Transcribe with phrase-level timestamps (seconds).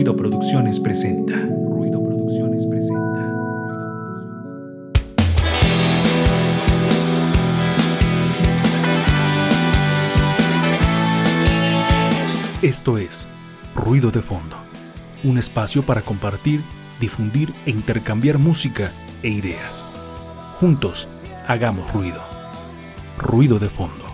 [0.00, 1.34] Ruido Producciones presenta.
[1.36, 3.20] Ruido Producciones presenta.
[12.62, 13.28] Esto es
[13.74, 14.56] Ruido de Fondo,
[15.22, 16.62] un espacio para compartir,
[16.98, 18.92] difundir e intercambiar música
[19.22, 19.84] e ideas.
[20.60, 21.10] Juntos,
[21.46, 22.22] hagamos ruido.
[23.18, 24.09] Ruido de Fondo.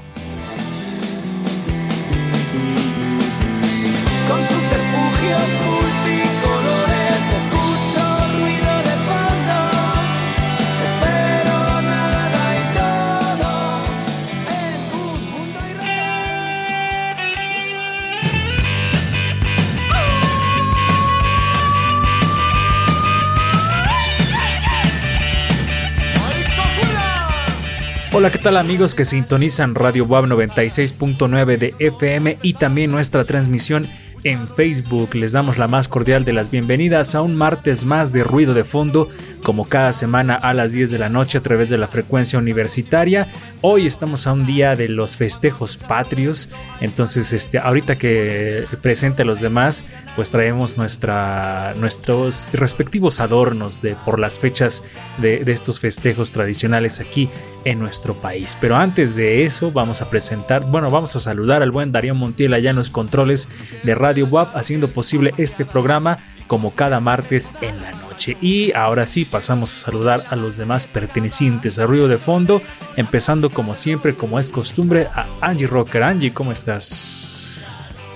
[28.18, 33.90] Hola, ¿qué tal amigos que sintonizan Radio WAB 96.9 de FM y también nuestra transmisión
[34.24, 35.14] en Facebook?
[35.14, 38.64] Les damos la más cordial de las bienvenidas a un martes más de ruido de
[38.64, 39.10] fondo,
[39.42, 43.28] como cada semana a las 10 de la noche a través de la frecuencia universitaria.
[43.60, 46.48] Hoy estamos a un día de los festejos patrios,
[46.80, 49.84] entonces este, ahorita que presente a los demás,
[50.16, 54.84] pues traemos nuestra, nuestros respectivos adornos de, por las fechas
[55.18, 57.28] de estos festejos tradicionales aquí
[57.66, 58.56] en nuestro país.
[58.60, 62.54] Pero antes de eso, vamos a presentar, bueno, vamos a saludar al buen Darío Montiel
[62.54, 63.48] allá en los controles
[63.82, 68.36] de Radio WAP, haciendo posible este programa como cada martes en la noche.
[68.40, 72.62] Y ahora sí, pasamos a saludar a los demás pertenecientes a Ruido de Fondo,
[72.94, 76.04] empezando como siempre, como es costumbre, a Angie Rocker.
[76.04, 77.58] Angie, ¿cómo estás?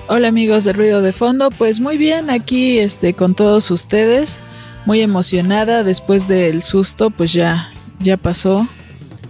[0.07, 4.41] Hola amigos de Ruido de Fondo, pues muy bien aquí este con todos ustedes,
[4.87, 8.69] muy emocionada después del susto, pues ya ya pasó.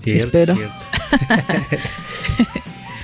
[0.01, 0.55] Cierto, Espero.
[0.57, 0.83] cierto.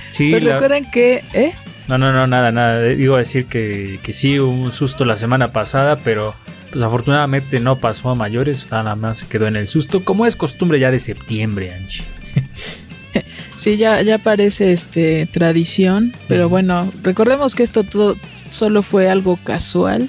[0.09, 1.53] sí, pues la- recuerden que, ¿eh?
[1.87, 2.83] No, no, no, nada, nada.
[2.83, 6.35] Digo a decir que, que sí, hubo un susto la semana pasada, pero
[6.71, 10.35] pues afortunadamente no pasó a mayores, nada más se quedó en el susto, como es
[10.35, 12.03] costumbre ya de septiembre, Angie.
[13.57, 18.15] Sí, ya ya parece este tradición, pero bueno, recordemos que esto todo
[18.49, 20.07] solo fue algo casual,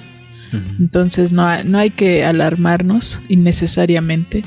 [0.78, 4.44] entonces no hay, no hay que alarmarnos innecesariamente.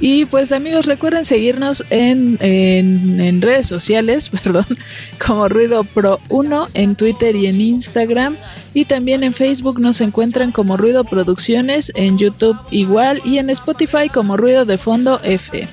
[0.00, 4.66] Y pues amigos, recuerden seguirnos en, en, redes sociales, perdón,
[5.24, 8.36] como Ruido Pro 1 en Twitter y en Instagram.
[8.74, 14.08] Y también en Facebook nos encuentran como Ruido Producciones, en YouTube igual y en Spotify
[14.12, 15.68] como Ruido de Fondo FM.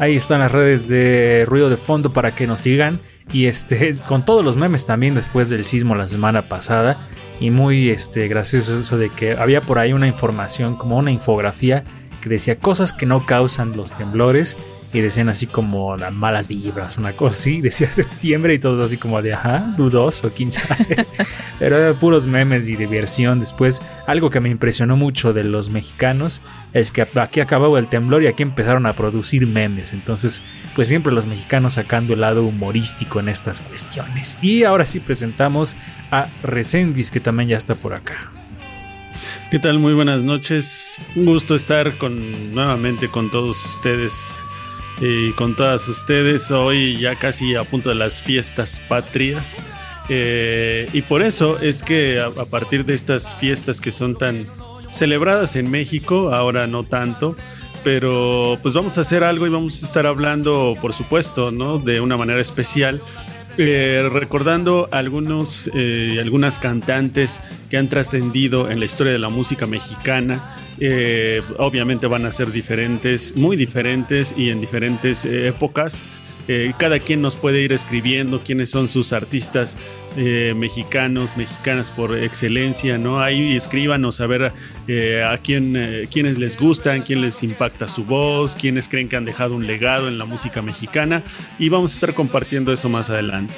[0.00, 3.00] Ahí están las redes de ruido de fondo para que nos sigan.
[3.32, 7.06] Y este, con todos los memes también después del sismo la semana pasada.
[7.38, 11.84] Y muy este, gracioso eso de que había por ahí una información, como una infografía,
[12.20, 14.56] que decía cosas que no causan los temblores.
[14.92, 17.60] Y decían así como las malas vibras, una cosa así.
[17.60, 21.06] Decía septiembre y todos así como de ajá, dudoso, quién sabe.
[21.60, 23.38] Pero eran puros memes y diversión.
[23.38, 26.40] Después, algo que me impresionó mucho de los mexicanos
[26.72, 29.92] es que aquí acabó el temblor y aquí empezaron a producir memes.
[29.92, 30.42] Entonces,
[30.74, 34.40] pues siempre los mexicanos sacando el lado humorístico en estas cuestiones.
[34.42, 35.76] Y ahora sí presentamos
[36.10, 38.39] a Resendis, que también ya está por acá.
[39.50, 39.78] ¿Qué tal?
[39.78, 41.00] Muy buenas noches.
[41.16, 44.34] Un gusto estar con, nuevamente con todos ustedes
[45.00, 46.50] y con todas ustedes.
[46.50, 49.62] Hoy ya casi a punto de las fiestas patrias.
[50.08, 54.46] Eh, y por eso es que a, a partir de estas fiestas que son tan
[54.92, 57.36] celebradas en México, ahora no tanto,
[57.84, 61.78] pero pues vamos a hacer algo y vamos a estar hablando, por supuesto, ¿no?
[61.78, 63.00] De una manera especial
[63.58, 69.66] eh, recordando algunos, eh, algunas cantantes que han trascendido en la historia de la música
[69.66, 70.56] mexicana.
[70.82, 76.02] Eh, obviamente van a ser diferentes, muy diferentes y en diferentes eh, épocas.
[76.78, 79.76] Cada quien nos puede ir escribiendo quiénes son sus artistas
[80.16, 83.20] eh, mexicanos, mexicanas por excelencia, ¿no?
[83.20, 84.52] Ahí escríbanos a ver
[84.88, 89.16] eh, a quién, eh, quiénes les gustan, quién les impacta su voz, quiénes creen que
[89.16, 91.22] han dejado un legado en la música mexicana
[91.60, 93.54] y vamos a estar compartiendo eso más adelante.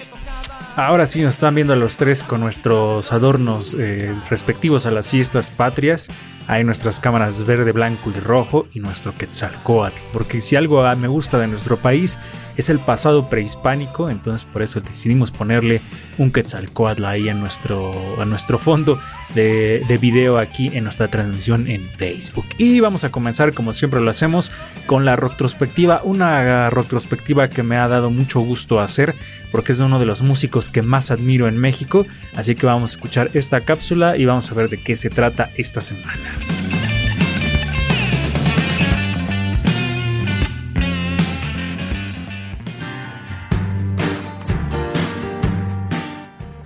[0.76, 3.76] Ahora sí nos están viendo a los tres con nuestros adornos
[4.30, 6.08] respectivos a las fiestas patrias.
[6.48, 10.00] Hay nuestras cámaras verde, blanco y rojo y nuestro Quetzalcoatl.
[10.14, 12.18] Porque si algo ah, me gusta de nuestro país
[12.56, 15.80] es el pasado prehispánico, entonces por eso decidimos ponerle
[16.18, 19.00] un Quetzalcoatl ahí en nuestro, a nuestro fondo
[19.34, 22.44] de, de video aquí en nuestra transmisión en Facebook.
[22.58, 24.52] Y vamos a comenzar como siempre lo hacemos
[24.86, 29.14] con la retrospectiva, una retrospectiva que me ha dado mucho gusto hacer
[29.50, 32.94] porque es uno de los músicos que más admiro en México, así que vamos a
[32.96, 36.91] escuchar esta cápsula y vamos a ver de qué se trata esta semana.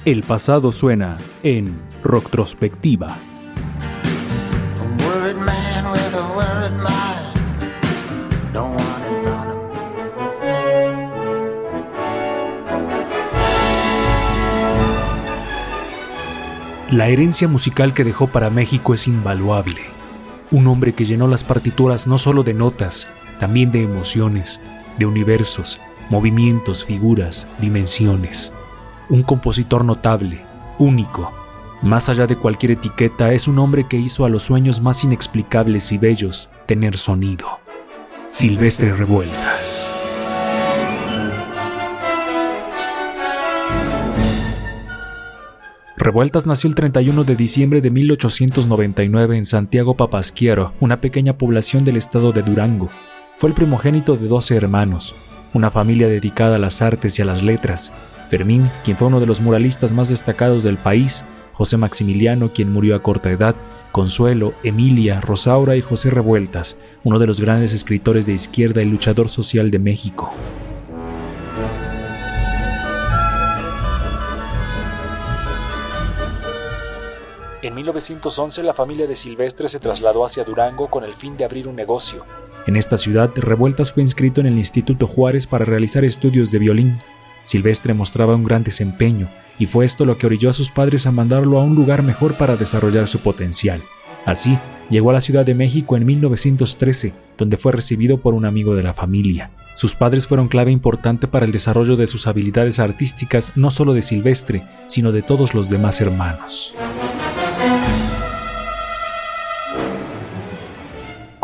[0.06, 3.18] El pasado suena en Rocktrospectiva.
[16.92, 19.80] La herencia musical que dejó para México es invaluable.
[20.52, 23.08] Un hombre que llenó las partituras no solo de notas,
[23.40, 24.60] también de emociones,
[24.98, 25.80] de universos,
[26.10, 28.52] movimientos, figuras, dimensiones.
[29.08, 30.44] Un compositor notable,
[30.78, 31.32] único.
[31.80, 35.92] Más allá de cualquier etiqueta, es un hombre que hizo a los sueños más inexplicables
[35.92, 37.60] y bellos tener sonido.
[38.26, 39.92] Silvestre Revueltas.
[45.96, 51.96] Revueltas nació el 31 de diciembre de 1899 en Santiago Papasquiaro, una pequeña población del
[51.96, 52.90] estado de Durango.
[53.38, 55.14] Fue el primogénito de 12 hermanos,
[55.52, 57.92] una familia dedicada a las artes y a las letras.
[58.28, 62.94] Fermín, quien fue uno de los muralistas más destacados del país, José Maximiliano, quien murió
[62.96, 63.54] a corta edad,
[63.92, 69.30] Consuelo, Emilia, Rosaura y José Revueltas, uno de los grandes escritores de izquierda y luchador
[69.30, 70.30] social de México.
[77.62, 81.66] En 1911 la familia de Silvestre se trasladó hacia Durango con el fin de abrir
[81.66, 82.24] un negocio.
[82.66, 86.98] En esta ciudad, Revueltas fue inscrito en el Instituto Juárez para realizar estudios de violín.
[87.46, 91.12] Silvestre mostraba un gran desempeño, y fue esto lo que orilló a sus padres a
[91.12, 93.82] mandarlo a un lugar mejor para desarrollar su potencial.
[94.26, 94.58] Así,
[94.90, 98.82] llegó a la Ciudad de México en 1913, donde fue recibido por un amigo de
[98.82, 99.50] la familia.
[99.74, 104.02] Sus padres fueron clave importante para el desarrollo de sus habilidades artísticas no solo de
[104.02, 106.74] Silvestre, sino de todos los demás hermanos.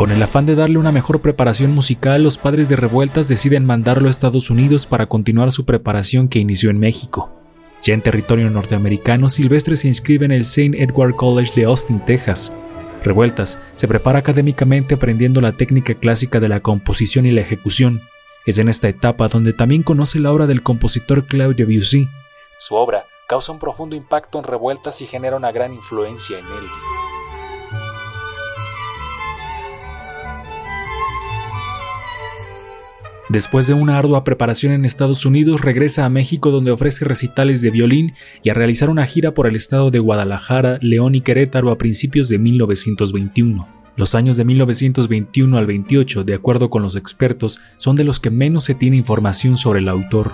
[0.03, 4.09] Con el afán de darle una mejor preparación musical, los padres de Revueltas deciden mandarlo
[4.09, 7.31] a Estados Unidos para continuar su preparación que inició en México.
[7.85, 10.83] Ya en territorio norteamericano, Silvestre se inscribe en el St.
[10.83, 12.53] Edward College de Austin, Texas.
[13.05, 18.01] Revueltas se prepara académicamente aprendiendo la técnica clásica de la composición y la ejecución.
[18.45, 22.09] Es en esta etapa donde también conoce la obra del compositor Claude Debussy.
[22.59, 26.92] Su obra causa un profundo impacto en Revueltas y genera una gran influencia en él.
[33.33, 37.71] Después de una ardua preparación en Estados Unidos, regresa a México donde ofrece recitales de
[37.71, 38.13] violín
[38.43, 42.29] y a realizar una gira por el estado de Guadalajara, León y Querétaro a principios
[42.29, 43.67] de 1921.
[43.97, 48.29] Los años de 1921 al 28, de acuerdo con los expertos, son de los que
[48.29, 50.31] menos se tiene información sobre el autor.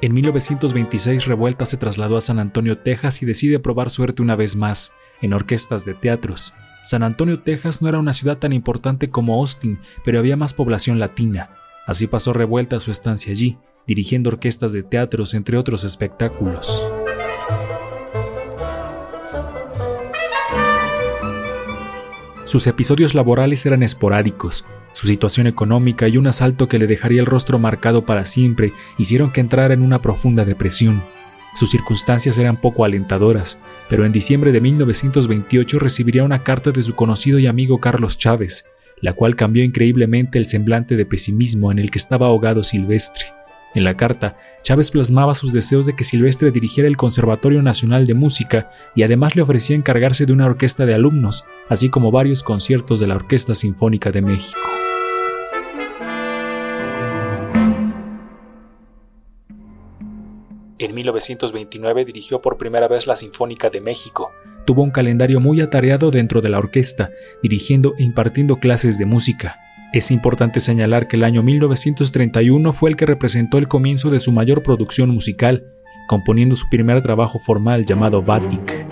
[0.00, 4.56] En 1926 Revuelta se trasladó a San Antonio, Texas y decide probar suerte una vez
[4.56, 6.54] más, en orquestas de teatros.
[6.88, 10.98] San Antonio, Texas no era una ciudad tan importante como Austin, pero había más población
[10.98, 11.50] latina.
[11.86, 16.82] Así pasó Revuelta su estancia allí, dirigiendo orquestas de teatros entre otros espectáculos.
[22.46, 24.64] Sus episodios laborales eran esporádicos.
[24.94, 29.30] Su situación económica y un asalto que le dejaría el rostro marcado para siempre hicieron
[29.30, 31.02] que entrara en una profunda depresión.
[31.54, 36.94] Sus circunstancias eran poco alentadoras, pero en diciembre de 1928 recibiría una carta de su
[36.94, 38.66] conocido y amigo Carlos Chávez,
[39.00, 43.26] la cual cambió increíblemente el semblante de pesimismo en el que estaba ahogado Silvestre.
[43.74, 48.14] En la carta, Chávez plasmaba sus deseos de que Silvestre dirigiera el Conservatorio Nacional de
[48.14, 52.98] Música y además le ofrecía encargarse de una orquesta de alumnos, así como varios conciertos
[52.98, 54.58] de la Orquesta Sinfónica de México.
[60.80, 64.30] En 1929 dirigió por primera vez la Sinfónica de México.
[64.64, 67.10] Tuvo un calendario muy atareado dentro de la orquesta,
[67.42, 69.58] dirigiendo e impartiendo clases de música.
[69.92, 74.30] Es importante señalar que el año 1931 fue el que representó el comienzo de su
[74.30, 75.66] mayor producción musical,
[76.06, 78.87] componiendo su primer trabajo formal llamado Batik.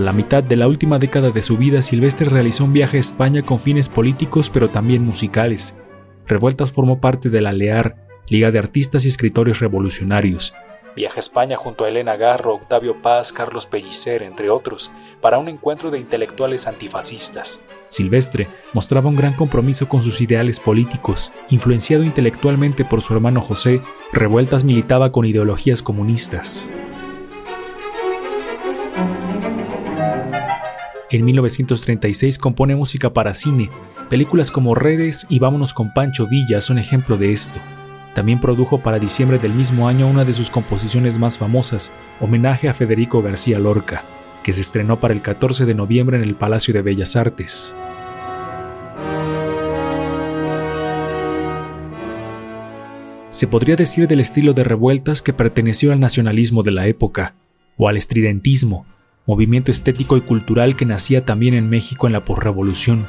[0.00, 3.42] La mitad de la última década de su vida, Silvestre realizó un viaje a España
[3.42, 5.76] con fines políticos pero también musicales.
[6.26, 7.96] Revueltas formó parte de la LEAR,
[8.30, 10.54] Liga de Artistas y Escritores Revolucionarios.
[10.96, 14.90] Viaja a España junto a Elena Garro, Octavio Paz, Carlos Pellicer, entre otros,
[15.20, 17.62] para un encuentro de intelectuales antifascistas.
[17.90, 21.30] Silvestre mostraba un gran compromiso con sus ideales políticos.
[21.50, 26.70] Influenciado intelectualmente por su hermano José, Revueltas militaba con ideologías comunistas.
[31.12, 33.68] En 1936 compone música para cine.
[34.08, 37.58] Películas como Redes y Vámonos con Pancho Villa son ejemplo de esto.
[38.14, 41.90] También produjo para diciembre del mismo año una de sus composiciones más famosas,
[42.20, 44.04] homenaje a Federico García Lorca.
[44.44, 47.74] que se estrenó para el 14 de noviembre en el Palacio de Bellas Artes.
[53.30, 57.34] Se podría decir del estilo de revueltas que perteneció al nacionalismo de la época,
[57.76, 58.86] o al estridentismo,
[59.30, 63.06] movimiento estético y cultural que nacía también en México en la posrevolución.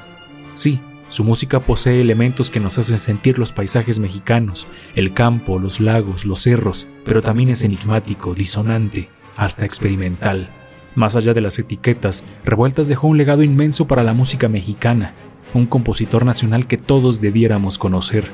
[0.54, 5.80] Sí, su música posee elementos que nos hacen sentir los paisajes mexicanos, el campo, los
[5.80, 10.48] lagos, los cerros, pero también es enigmático, disonante, hasta experimental.
[10.94, 15.16] Más allá de las etiquetas, Revueltas dejó un legado inmenso para la música mexicana,
[15.56, 18.26] un compositor nacional que todos debiéramos conocer.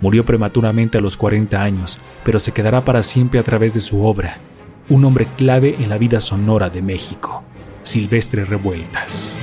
[0.00, 4.04] Murió prematuramente a los 40 años, pero se quedará para siempre a través de su
[4.04, 4.38] obra,
[4.90, 7.44] un hombre clave en la vida sonora de México,
[7.82, 9.38] Silvestre Revueltas.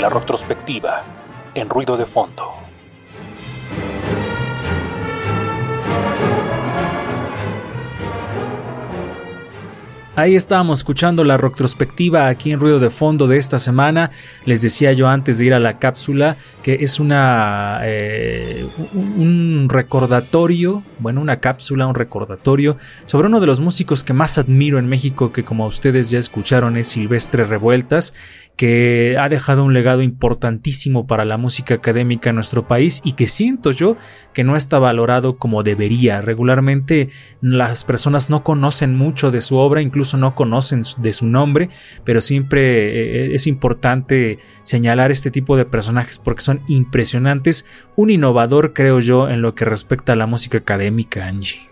[0.00, 1.04] La retrospectiva
[1.54, 2.67] en ruido de fondo.
[10.18, 14.10] Ahí estábamos escuchando la retrospectiva aquí en Ruido de Fondo de esta semana.
[14.46, 20.82] Les decía yo antes de ir a la cápsula que es una eh, un recordatorio,
[20.98, 25.30] bueno, una cápsula, un recordatorio sobre uno de los músicos que más admiro en México,
[25.30, 28.12] que como ustedes ya escucharon es Silvestre Revueltas,
[28.58, 33.28] que ha dejado un legado importantísimo para la música académica en nuestro país y que
[33.28, 33.96] siento yo
[34.34, 36.20] que no está valorado como debería.
[36.20, 37.10] Regularmente
[37.40, 41.70] las personas no conocen mucho de su obra, incluso no conocen de su nombre,
[42.02, 48.72] pero siempre eh, es importante señalar este tipo de personajes porque son impresionantes, un innovador
[48.74, 51.70] creo yo en lo que respecta a la música académica, Angie.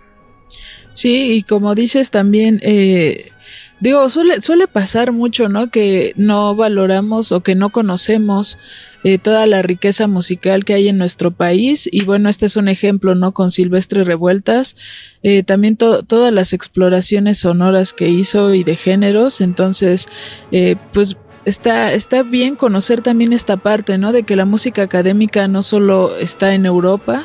[0.93, 3.33] Sí, y como dices también, eh,
[3.81, 5.71] digo, suele, suele pasar mucho, ¿no?
[5.71, 8.59] Que no valoramos o que no conocemos
[9.05, 11.89] eh, toda la riqueza musical que hay en nuestro país.
[11.93, 13.33] Y bueno, este es un ejemplo, ¿no?
[13.33, 14.77] Con Silvestre Revueltas.
[15.23, 19.41] Eh, también to- todas las exploraciones sonoras que hizo y de géneros.
[19.41, 20.09] Entonces,
[20.53, 24.13] eh, pues está, está bien conocer también esta parte, ¿no?
[24.13, 27.25] De que la música académica no solo está en Europa,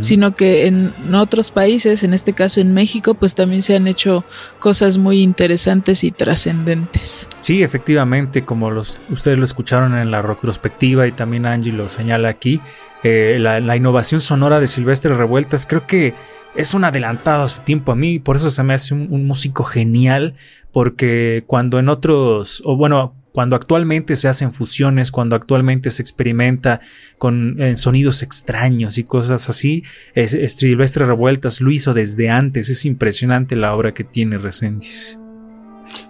[0.00, 4.24] sino que en otros países, en este caso en México, pues también se han hecho
[4.58, 7.28] cosas muy interesantes y trascendentes.
[7.40, 12.28] Sí, efectivamente, como los, ustedes lo escucharon en la retrospectiva y también Angie lo señala
[12.28, 12.60] aquí,
[13.02, 16.14] eh, la, la innovación sonora de Silvestre Revueltas creo que
[16.54, 19.26] es un adelantado a su tiempo a mí, por eso se me hace un, un
[19.26, 20.34] músico genial,
[20.72, 26.80] porque cuando en otros, o bueno, cuando actualmente se hacen fusiones, cuando actualmente se experimenta
[27.18, 29.84] con eh, sonidos extraños y cosas así,
[30.14, 35.18] es, es Silvestre Revueltas lo hizo desde antes, es impresionante la obra que tiene Resendiz.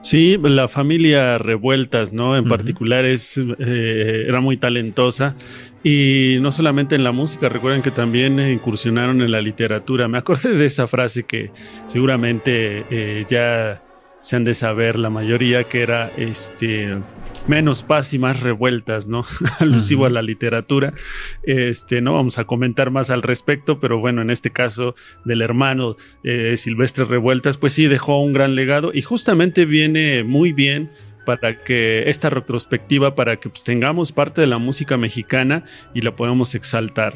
[0.02, 2.36] Sí, la familia Revueltas, ¿no?
[2.36, 2.50] En Ujú.
[2.50, 5.36] particular es, eh, era muy talentosa
[5.82, 10.08] y no solamente en la música, recuerden que también incursionaron en la literatura.
[10.08, 11.50] Me acordé de esa frase que
[11.86, 13.82] seguramente eh, ya
[14.20, 16.98] se han de saber la mayoría, que era este
[17.46, 19.24] menos paz y más revueltas, ¿no?
[19.58, 20.92] Alusivo a la literatura.
[21.42, 25.96] Este, no vamos a comentar más al respecto, pero bueno, en este caso del hermano
[26.22, 30.90] eh, Silvestre Revueltas, pues sí dejó un gran legado y justamente viene muy bien
[31.24, 36.16] para que esta retrospectiva, para que pues, tengamos parte de la música mexicana y la
[36.16, 37.14] podamos exaltar.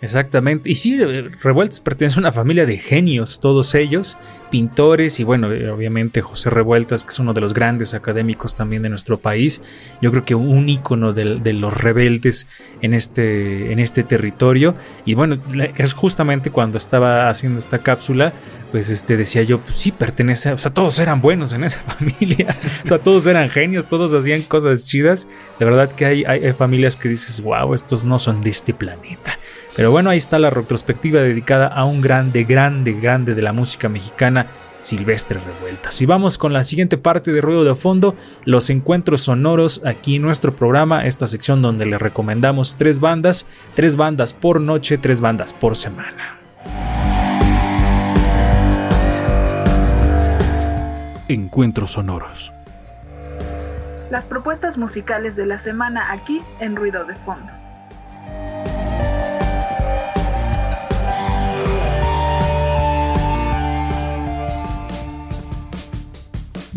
[0.00, 0.70] Exactamente.
[0.70, 0.98] Y sí,
[1.42, 4.18] Revueltas pertenece a una familia de genios, todos ellos,
[4.50, 8.82] pintores y bueno, eh, obviamente José Revueltas, que es uno de los grandes académicos también
[8.82, 9.62] de nuestro país.
[10.00, 12.46] Yo creo que un ícono de, los rebeldes
[12.82, 14.74] en este, en este territorio.
[15.04, 15.38] Y bueno,
[15.76, 18.32] es justamente cuando estaba haciendo esta cápsula,
[18.72, 22.54] pues este decía yo, pues sí, pertenece, o sea, todos eran buenos en esa familia.
[22.84, 25.28] o sea, todos eran genios, todos hacían cosas chidas.
[25.58, 28.74] De verdad que hay, hay- hay familias que dices, wow, estos no son de este
[28.74, 29.38] planeta.
[29.76, 33.90] Pero bueno, ahí está la retrospectiva dedicada a un grande, grande, grande de la música
[33.90, 34.46] mexicana,
[34.80, 36.00] Silvestre Revueltas.
[36.00, 38.16] Y vamos con la siguiente parte de Ruido de Fondo,
[38.46, 43.96] los encuentros sonoros aquí en nuestro programa, esta sección donde le recomendamos tres bandas, tres
[43.96, 46.38] bandas por noche, tres bandas por semana.
[51.28, 52.54] Encuentros sonoros.
[54.10, 57.52] Las propuestas musicales de la semana aquí en Ruido de Fondo.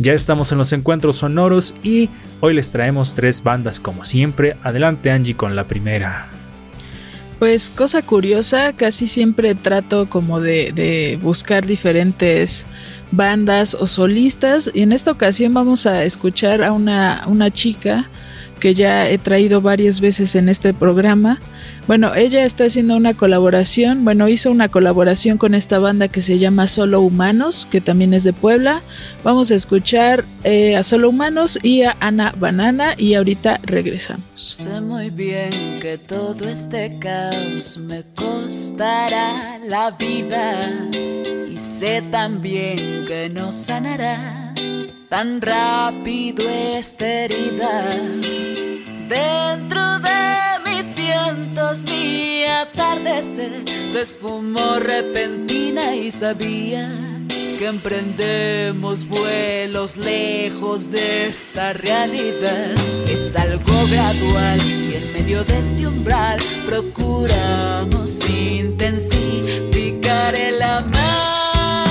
[0.02, 4.56] Ya estamos en los encuentros sonoros y hoy les traemos tres bandas como siempre.
[4.64, 6.30] Adelante Angie con la primera.
[7.38, 12.66] Pues cosa curiosa, casi siempre trato como de, buscar diferentes
[13.12, 18.10] bandas o solistas y en esta ocasión vamos a escuchar a una, una chica
[18.60, 21.40] que ya he traído varias veces en este programa.
[21.88, 26.38] Bueno, ella está haciendo una colaboración, bueno, hizo una colaboración con esta banda que se
[26.38, 28.84] llama Solo Humanos, que también es de Puebla.
[29.24, 34.58] Vamos a escuchar eh, a Solo Humanos y a Ana Banana y ahorita regresamos.
[34.60, 40.90] Sé muy bien que todo este caos me costará la vida
[41.52, 44.49] y sé también que no sanará
[45.10, 47.90] tan rápido esta herida.
[49.10, 56.96] Dentro de mis vientos mi atardecer se esfumó repentina y sabía
[57.58, 62.76] que emprendemos vuelos lejos de esta realidad.
[63.08, 66.38] Es algo gradual y en medio de este umbral
[66.68, 71.88] procuramos intensificar el amar,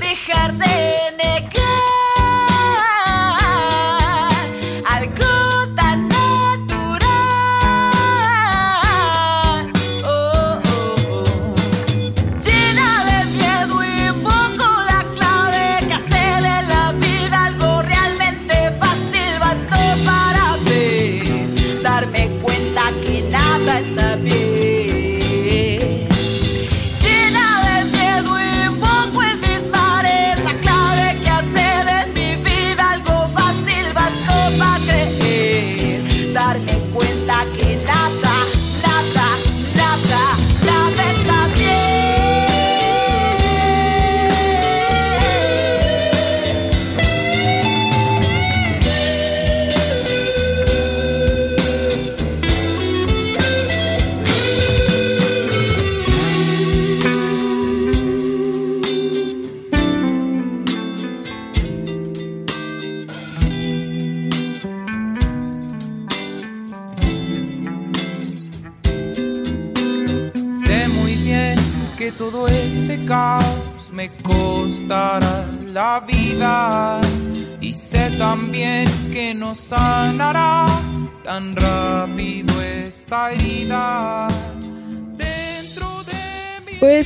[0.00, 1.67] dejar de negar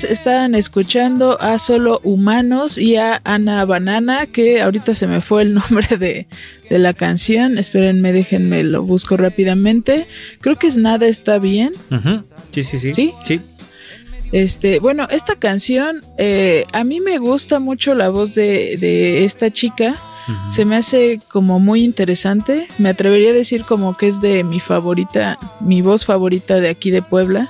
[0.02, 5.42] Pues estaban escuchando a Solo Humanos y a Ana Banana, que ahorita se me fue
[5.42, 6.26] el nombre de,
[6.68, 7.56] de la canción.
[7.56, 10.08] Espérenme, déjenme, lo busco rápidamente.
[10.40, 11.74] Creo que es Nada está bien.
[12.50, 12.92] Sí, sí, sí.
[12.92, 13.14] ¿Sí?
[13.22, 13.40] Sí.
[14.32, 19.52] Este, bueno, esta canción, eh, a mí me gusta mucho la voz de, de esta
[19.52, 20.00] chica.
[20.50, 22.66] Se me hace como muy interesante.
[22.78, 26.90] Me atrevería a decir como que es de mi favorita, mi voz favorita de aquí
[26.90, 27.48] de Puebla.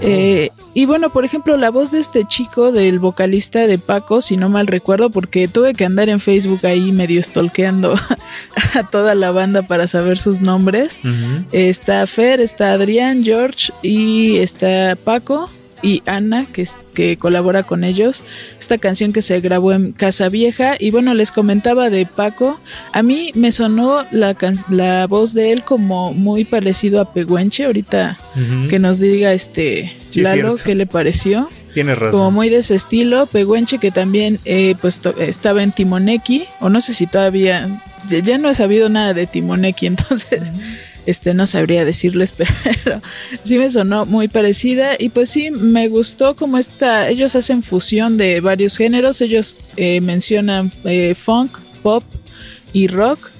[0.00, 4.36] Eh, y bueno, por ejemplo, la voz de este chico, del vocalista de Paco, si
[4.36, 7.94] no mal recuerdo, porque tuve que andar en Facebook ahí medio stalkeando
[8.74, 11.00] a toda la banda para saber sus nombres.
[11.52, 15.50] Está Fer, está Adrián, George y está Paco
[15.82, 18.24] y Ana, que, que colabora con ellos.
[18.58, 20.74] Esta canción que se grabó en Casa Vieja.
[20.78, 22.58] Y bueno, les comentaba de Paco.
[22.92, 27.64] A mí me sonó la, can- la voz de él como muy parecido a Peguenche.
[27.64, 28.18] Ahorita
[28.68, 31.48] que nos diga este Sí, Lalo qué le pareció.
[31.74, 32.18] Tienes razón.
[32.18, 33.26] Como muy de ese estilo.
[33.26, 36.44] Peguenche que también eh, pues estaba en Timoneki.
[36.60, 37.82] O no sé si todavía...
[38.08, 40.40] Ya, ya no he sabido nada de Timoneki, entonces
[41.08, 42.32] este no sabría decirles,
[42.84, 43.00] pero
[43.44, 48.18] sí me sonó muy parecida y pues sí me gustó como esta, ellos hacen fusión
[48.18, 52.04] de varios géneros, ellos eh, mencionan eh, funk, pop
[52.72, 53.30] y rock.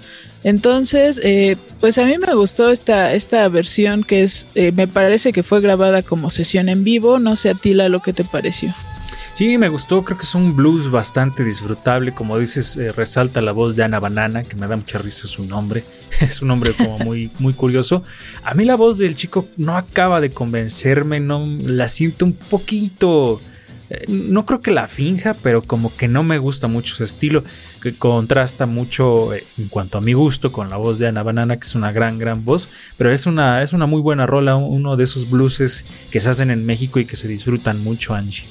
[0.44, 5.33] Entonces, eh, pues a mí me gustó esta, esta versión que es, eh, me parece
[5.33, 7.18] que fue grabada como sesión en vivo.
[7.18, 8.74] No sé a ti, lo que te pareció.
[9.38, 13.53] Sí, me gustó, creo que es un blues bastante disfrutable, como dices, eh, resalta la
[13.53, 15.85] voz de Ana Banana, que me da mucha risa su nombre,
[16.20, 18.03] es un nombre como muy, muy curioso.
[18.42, 23.40] A mí la voz del chico no acaba de convencerme, no la siento un poquito,
[23.90, 27.44] eh, no creo que la finja, pero como que no me gusta mucho su estilo,
[27.81, 31.61] que contrasta mucho eh, en cuanto a mi gusto con la voz de Ana Banana,
[31.61, 34.96] que es una gran, gran voz, pero es una, es una muy buena rola, uno
[34.96, 38.48] de esos blueses que se hacen en México y que se disfrutan mucho, Angie.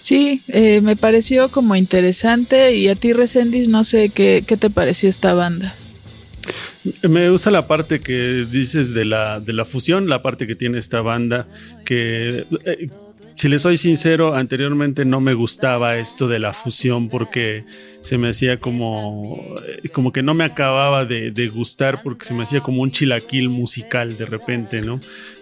[0.00, 4.70] Sí, eh, me pareció como interesante y a ti, Resendis, no sé qué, qué te
[4.70, 5.74] pareció esta banda.
[7.02, 10.78] Me gusta la parte que dices de la, de la fusión, la parte que tiene
[10.78, 11.46] esta banda,
[11.84, 12.88] que eh,
[13.38, 17.64] si le soy sincero, anteriormente no me gustaba esto de la fusión porque
[18.00, 22.34] se me hacía como, eh, como que no me acababa de, de gustar porque se
[22.34, 24.98] me hacía como un chilaquil musical de repente, ¿no?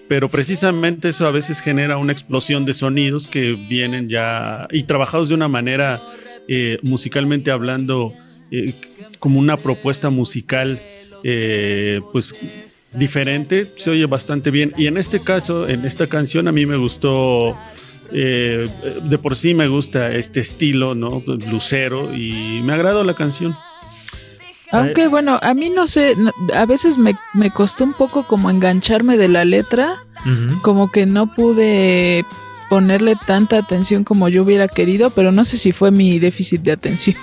[0.09, 5.31] Pero precisamente eso a veces genera una explosión de sonidos que vienen ya y trabajados
[5.31, 6.03] de una manera
[6.49, 8.13] eh, musicalmente hablando
[8.51, 8.75] eh,
[9.21, 10.83] como una propuesta musical
[11.25, 12.35] eh, pues
[12.97, 14.73] diferente, se oye bastante bien.
[14.77, 17.57] Y en este caso, en esta canción a mí me gustó,
[18.13, 18.69] eh,
[19.03, 21.23] de por sí me gusta este estilo, ¿no?
[21.27, 23.57] Lucero y me agradó la canción.
[24.73, 26.17] Aunque bueno, a mí no sé,
[26.53, 29.97] a veces me, me costó un poco como engancharme de la letra,
[30.63, 32.25] como que no pude
[32.69, 36.73] ponerle tanta atención como yo hubiera querido, pero no sé si fue mi déficit de
[36.73, 37.17] atención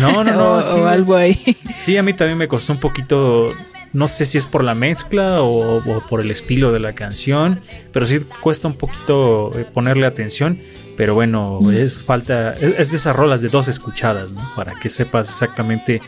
[0.00, 0.52] No, no, no.
[0.58, 1.56] o, sí, o algo ahí.
[1.76, 3.52] sí, a mí también me costó un poquito.
[3.92, 7.60] No sé si es por la mezcla o, o por el estilo de la canción,
[7.92, 10.60] pero sí cuesta un poquito eh, ponerle atención.
[10.96, 11.70] Pero bueno, Mm.
[11.74, 14.50] es falta, es, es de esas rolas de dos escuchadas, ¿no?
[14.54, 16.00] Para que sepas exactamente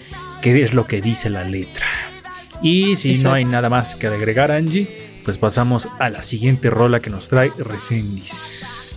[0.42, 1.87] qué es lo que dice la letra.
[2.62, 7.01] Y si no hay nada más que agregar, Angie, pues pasamos a la siguiente rola
[7.01, 8.94] que nos trae Resendis.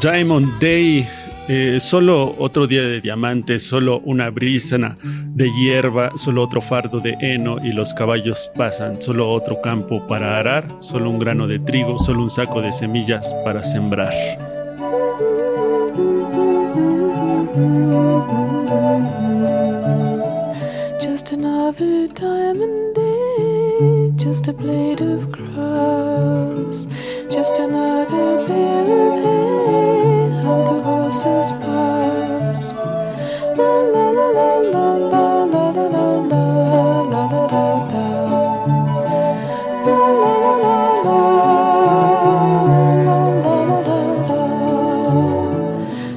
[0.00, 1.06] Diamond Day,
[1.48, 7.16] eh, solo otro día de diamantes, solo una brisa de hierba, solo otro fardo de
[7.20, 11.98] heno y los caballos pasan, solo otro campo para arar, solo un grano de trigo,
[11.98, 14.12] solo un saco de semillas para sembrar.
[21.00, 26.86] Just another diamond day, just a blade of grass,
[27.30, 29.91] just another of
[31.24, 32.78] pass.
[33.56, 35.22] La la la la la la.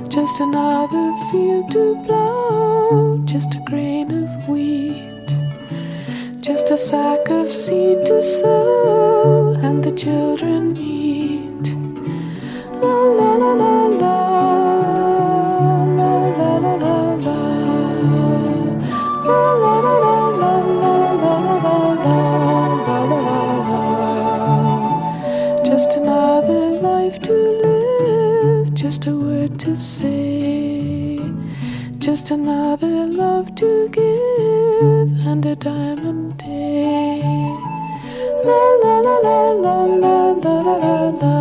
[0.09, 5.27] Just another field to plow, just a grain of wheat,
[6.41, 11.67] just a sack of seed to sow, and the children eat.
[12.81, 13.24] La la
[32.25, 37.21] just another love to give, and a diamond day.
[38.43, 41.35] La la la la la la la la la la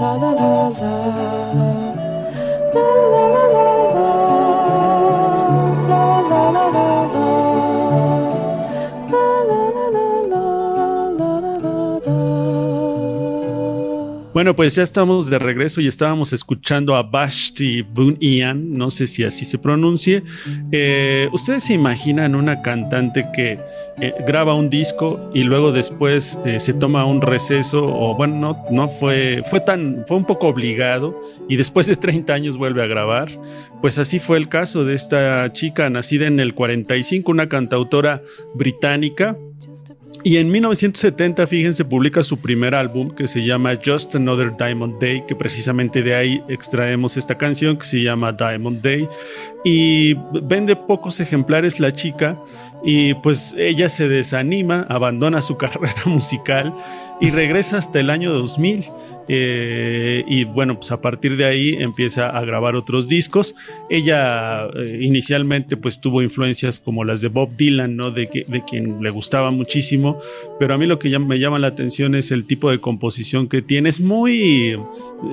[0.00, 0.94] la la la la.
[2.74, 4.05] La la la la
[14.36, 19.24] Bueno, pues ya estamos de regreso y estábamos escuchando a Vashti Bunyan, no sé si
[19.24, 20.24] así se pronuncie.
[20.72, 23.58] Eh, ¿Ustedes se imaginan una cantante que
[23.98, 28.64] eh, graba un disco y luego después eh, se toma un receso o bueno, no,
[28.70, 31.18] no fue, fue tan, fue un poco obligado
[31.48, 33.30] y después de 30 años vuelve a grabar?
[33.80, 38.22] Pues así fue el caso de esta chica nacida en el 45, una cantautora
[38.54, 39.38] británica
[40.26, 45.22] y en 1970, fíjense, publica su primer álbum que se llama Just Another Diamond Day,
[45.24, 49.08] que precisamente de ahí extraemos esta canción que se llama Diamond Day.
[49.64, 52.40] Y vende pocos ejemplares la chica
[52.82, 56.74] y pues ella se desanima, abandona su carrera musical
[57.20, 58.84] y regresa hasta el año 2000.
[59.28, 63.54] Eh, y bueno, pues a partir de ahí empieza a grabar otros discos.
[63.90, 68.10] Ella eh, inicialmente pues tuvo influencias como las de Bob Dylan, ¿no?
[68.10, 70.18] De, que, de quien le gustaba muchísimo,
[70.58, 73.48] pero a mí lo que ya me llama la atención es el tipo de composición
[73.48, 73.88] que tiene.
[73.88, 74.78] Es muy,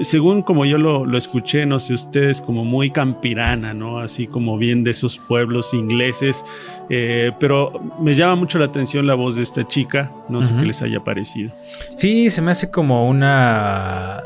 [0.01, 3.99] según como yo lo, lo escuché, no sé ustedes, como muy campirana, ¿no?
[3.99, 6.45] Así como bien de esos pueblos ingleses,
[6.89, 10.65] eh, pero me llama mucho la atención la voz de esta chica, no sé qué
[10.65, 11.53] les haya parecido.
[11.95, 13.82] Sí, se me hace como una.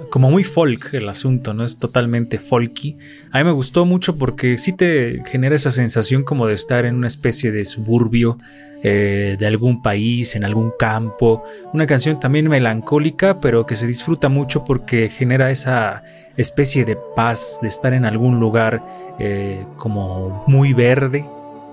[0.09, 1.63] Como muy folk el asunto, ¿no?
[1.63, 2.97] Es totalmente folky.
[3.31, 6.95] A mí me gustó mucho porque sí te genera esa sensación como de estar en
[6.95, 8.37] una especie de suburbio
[8.83, 11.43] eh, de algún país, en algún campo.
[11.73, 16.03] Una canción también melancólica, pero que se disfruta mucho porque genera esa
[16.35, 18.83] especie de paz de estar en algún lugar
[19.19, 21.25] eh, como muy verde,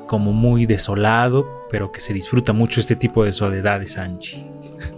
[0.07, 4.45] como muy desolado, pero que se disfruta mucho este tipo de soledades, Angie.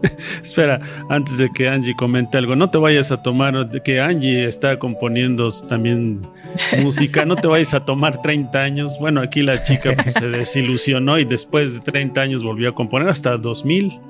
[0.42, 4.78] Espera, antes de que Angie comente algo, no te vayas a tomar, que Angie está
[4.78, 6.26] componiendo también
[6.82, 8.96] música, no te vayas a tomar 30 años.
[8.98, 13.08] Bueno, aquí la chica pues, se desilusionó y después de 30 años volvió a componer
[13.08, 14.00] hasta 2000.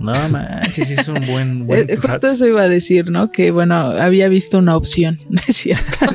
[0.00, 2.26] No manches, sí es un buen, buen Eh, Justo rato.
[2.28, 3.30] eso iba a decir, ¿no?
[3.30, 6.06] Que bueno, había visto una opción, ¿no es cierto?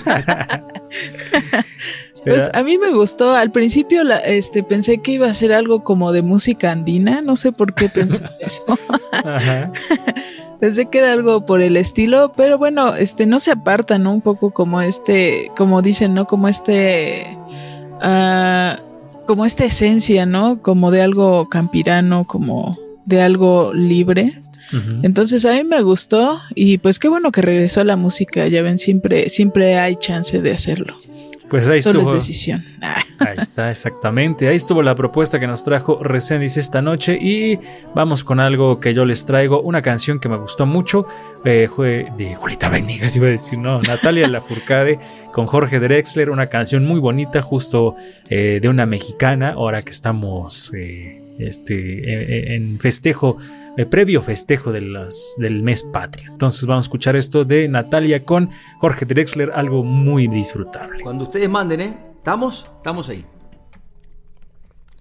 [2.24, 5.54] Pues Era- a mí me gustó, al principio la- este, pensé que iba a ser
[5.54, 8.64] algo como de música andina, no sé por qué pensé eso.
[9.12, 9.72] Ajá.
[10.60, 14.12] Pensé que era algo por el estilo, pero bueno, este no se aparta, ¿no?
[14.12, 16.26] Un poco como este, como dicen, ¿no?
[16.26, 17.38] Como este
[18.02, 18.80] ah,
[19.28, 20.62] como esta esencia, ¿no?
[20.64, 24.42] Como de algo campirano, como de algo libre.
[25.04, 28.62] Entonces a mí me gustó y pues qué bueno que regresó a la música, ya
[28.62, 30.98] ven, siempre, siempre hay chance de hacerlo.
[31.50, 32.16] Pues ahí Solo es estuvo.
[32.16, 32.66] decisión.
[32.82, 34.48] Ah, Ahí está, exactamente.
[34.48, 37.18] Ahí estuvo la propuesta que nos trajo Resendiz esta noche.
[37.20, 37.58] Y
[37.96, 39.62] vamos con algo que yo les traigo.
[39.62, 41.08] Una canción que me gustó mucho.
[41.46, 41.68] eh,
[42.18, 43.80] de Julieta Venegas, iba a decir, no.
[43.82, 45.00] Natalia Lafourcade
[45.34, 46.30] con Jorge Drexler.
[46.30, 47.96] Una canción muy bonita, justo
[48.30, 49.52] eh, de una mexicana.
[49.52, 51.74] Ahora que estamos eh, este,
[52.54, 53.38] eh, en festejo.
[53.78, 56.32] Eh, previo festejo de las, del mes patrio.
[56.32, 61.04] Entonces vamos a escuchar esto de Natalia con Jorge Drexler, algo muy disfrutable.
[61.04, 61.98] Cuando ustedes manden, ¿eh?
[62.18, 62.72] ¿Estamos?
[62.78, 63.24] Estamos ahí.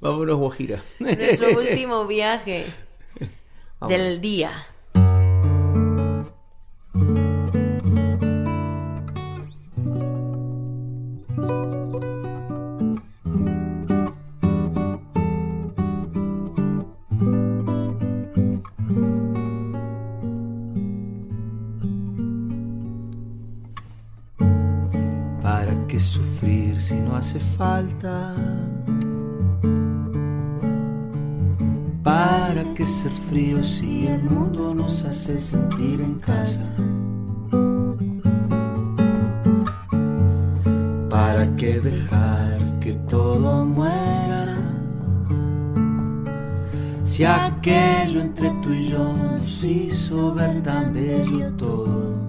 [0.00, 0.84] Vámonos, Guajira.
[0.98, 2.66] Nuestro último viaje
[3.88, 4.52] del día.
[25.96, 28.34] ¿Para qué sufrir si no hace falta?
[32.02, 36.70] ¿Para qué ser frío si el mundo nos hace sentir en casa?
[41.08, 44.58] ¿Para qué dejar que todo muera?
[47.04, 52.25] Si aquello entre tú y yo nos hizo ver tan bello todo.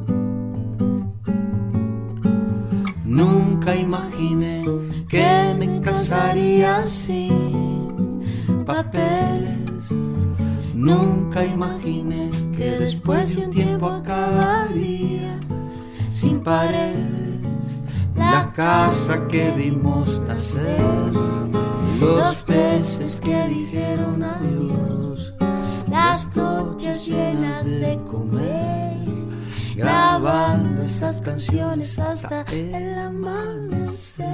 [3.17, 4.63] Nunca imaginé
[5.09, 8.21] que me casaría sin
[8.63, 9.85] papeles.
[10.75, 15.39] Nunca imaginé que después de un tiempo acabaría
[16.07, 17.85] sin paredes.
[18.15, 21.11] La casa que vimos nacer,
[21.99, 25.33] los peces que dijeron adiós,
[25.89, 28.86] las noches llenas de comer
[29.77, 34.25] grabando esas canciones hasta el amanecer.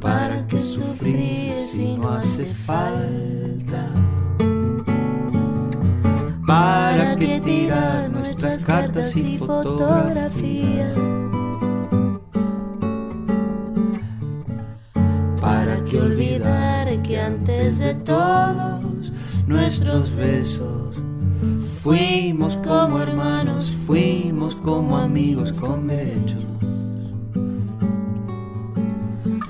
[0.00, 3.86] ¿Para qué sufrir si no hace falta?
[6.46, 10.94] ¿Para qué tirar nuestras cartas y fotografías?
[15.40, 19.12] ¿Para qué olvidar que antes de todos
[19.46, 20.96] nuestros besos
[21.82, 22.98] Fuimos como
[24.70, 26.46] como amigos con derechos.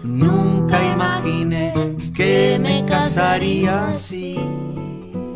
[0.02, 1.74] Nunca imaginé
[2.16, 4.36] que me casaría así.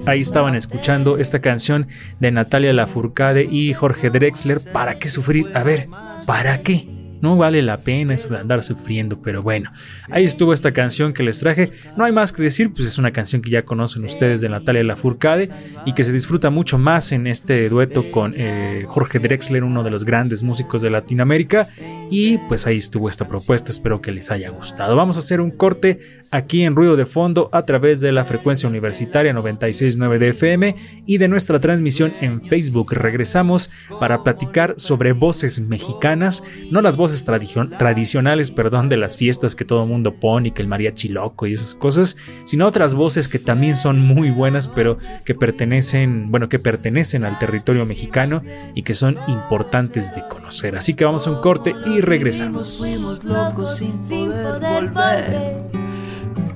[0.07, 4.59] Ahí estaban escuchando esta canción de Natalia Lafourcade y Jorge Drexler.
[4.73, 5.51] ¿Para qué sufrir?
[5.55, 5.87] A ver,
[6.25, 6.94] ¿para qué?
[7.25, 9.73] No vale la pena eso de andar sufriendo, pero bueno,
[10.11, 11.73] ahí estuvo esta canción que les traje.
[11.97, 14.85] No hay más que decir, pues es una canción que ya conocen ustedes de Natalia
[14.85, 15.49] Lafourcade
[15.87, 19.91] y que se disfruta mucho más en este dueto con eh, Jorge Drexler, uno de
[19.91, 21.71] los grandes músicos de Latinoamérica.
[22.11, 24.95] Y pues ahí estuvo esta propuesta, espero que les haya gustado.
[24.95, 26.01] Vamos a hacer un corte
[26.35, 31.19] aquí en Ruido de Fondo a través de la frecuencia universitaria 969 de FM y
[31.19, 32.93] de nuestra transmisión en Facebook.
[32.93, 33.71] Regresamos
[34.01, 36.43] para platicar sobre voces mexicanas,
[36.73, 40.51] no las voces tradicion- tradicionales, perdón, de las fiestas que todo el mundo pone y
[40.51, 44.67] que el mariachi loco y esas cosas, sino otras voces que también son muy buenas,
[44.67, 48.43] pero que pertenecen, bueno, que pertenecen al territorio mexicano
[48.75, 50.77] y que son importantes de conocer.
[50.77, 52.79] Así que vamos a un corte y regresamos.
[52.79, 55.84] Fuimos locos sin poder volver.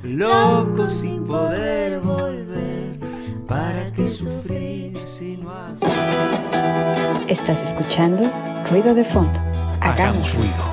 [0.09, 2.99] Locos sin poder volver.
[3.47, 5.87] ¿Para qué sufrir si no hace
[7.29, 8.25] Estás escuchando
[8.71, 9.39] Ruido de Fondo.
[9.83, 10.65] Hagamos ruido.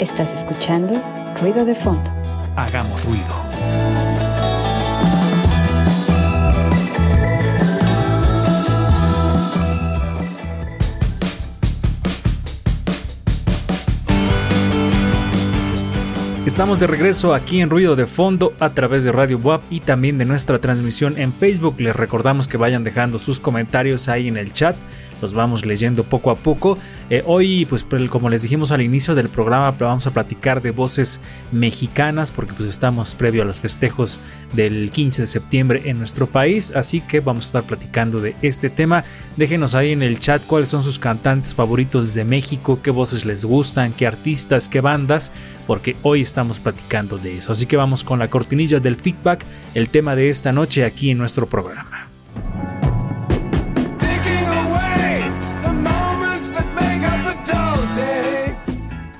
[0.00, 1.00] Estás escuchando
[1.40, 2.10] Ruido de Fondo.
[2.56, 3.47] Hagamos ruido.
[16.48, 20.16] Estamos de regreso aquí en Ruido de Fondo a través de Radio WAP y también
[20.16, 21.74] de nuestra transmisión en Facebook.
[21.78, 24.74] Les recordamos que vayan dejando sus comentarios ahí en el chat.
[25.20, 26.78] Los vamos leyendo poco a poco.
[27.10, 31.20] Eh, hoy, pues como les dijimos al inicio del programa, vamos a platicar de voces
[31.50, 34.20] mexicanas porque pues estamos previo a los festejos
[34.52, 36.72] del 15 de septiembre en nuestro país.
[36.74, 39.04] Así que vamos a estar platicando de este tema.
[39.36, 43.44] Déjenos ahí en el chat cuáles son sus cantantes favoritos de México, qué voces les
[43.44, 45.32] gustan, qué artistas, qué bandas,
[45.66, 47.50] porque hoy estamos platicando de eso.
[47.50, 51.18] Así que vamos con la cortinilla del feedback, el tema de esta noche aquí en
[51.18, 52.06] nuestro programa.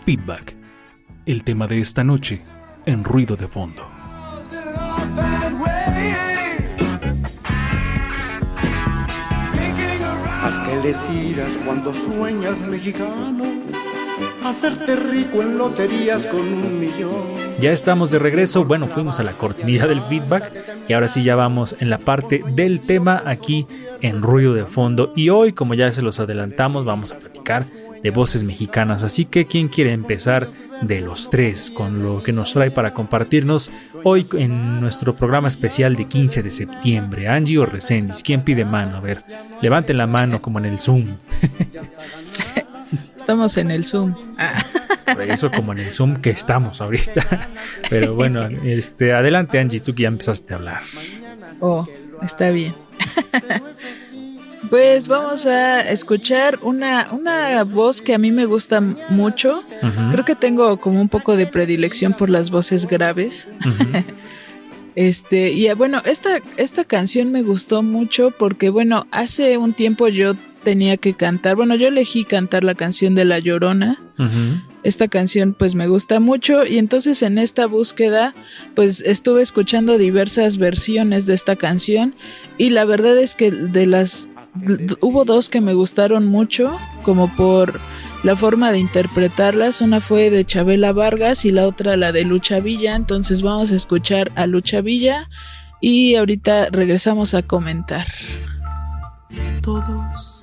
[0.05, 0.55] Feedback,
[1.27, 2.41] el tema de esta noche
[2.87, 3.83] en ruido de fondo.
[10.45, 13.68] ¿A qué le tiras cuando sueñas mexicano?
[14.45, 17.25] Hacerte rico en loterías con un millón.
[17.59, 20.53] Ya estamos de regreso, bueno, fuimos a la cortinilla del feedback
[20.89, 23.67] y ahora sí ya vamos en la parte del tema aquí
[24.01, 27.65] en ruido de fondo y hoy como ya se los adelantamos vamos a platicar
[28.03, 30.49] de voces mexicanas, así que ¿quién quiere empezar
[30.83, 33.73] de los tres con lo que nos trae para compartirnos
[34.05, 37.29] hoy en nuestro programa especial de 15 de septiembre?
[37.29, 38.99] Angie o Resendiz, ¿quién pide mano?
[38.99, 39.25] A ver,
[39.61, 41.07] levanten la mano como en el Zoom.
[43.29, 44.15] Estamos en el Zoom.
[44.39, 44.65] Ah.
[45.13, 47.47] Por eso como en el Zoom que estamos ahorita.
[47.91, 50.81] Pero bueno, este, adelante Angie, tú que ya empezaste a hablar.
[51.61, 51.87] Oh,
[52.23, 52.75] está bien.
[54.71, 59.63] Pues vamos a escuchar una, una voz que a mí me gusta mucho.
[60.11, 63.47] Creo que tengo como un poco de predilección por las voces graves.
[64.95, 70.09] Este, y eh, bueno, esta, esta canción me gustó mucho porque, bueno, hace un tiempo
[70.09, 70.35] yo
[70.69, 74.03] tenía que cantar, bueno, yo elegí cantar la canción de La Llorona.
[74.83, 78.35] Esta canción pues me gusta mucho y entonces en esta búsqueda
[78.75, 82.15] pues estuve escuchando diversas versiones de esta canción
[82.59, 84.29] y la verdad es que de las
[85.01, 87.81] hubo dos que me gustaron mucho como por
[88.23, 92.61] la forma de interpretarlas, una fue de Chabela Vargas y la otra la de Lucha
[92.61, 95.31] Villa, entonces vamos a escuchar a Lucha Villa
[95.81, 98.07] y ahorita regresamos a comentar.
[99.63, 100.28] Todos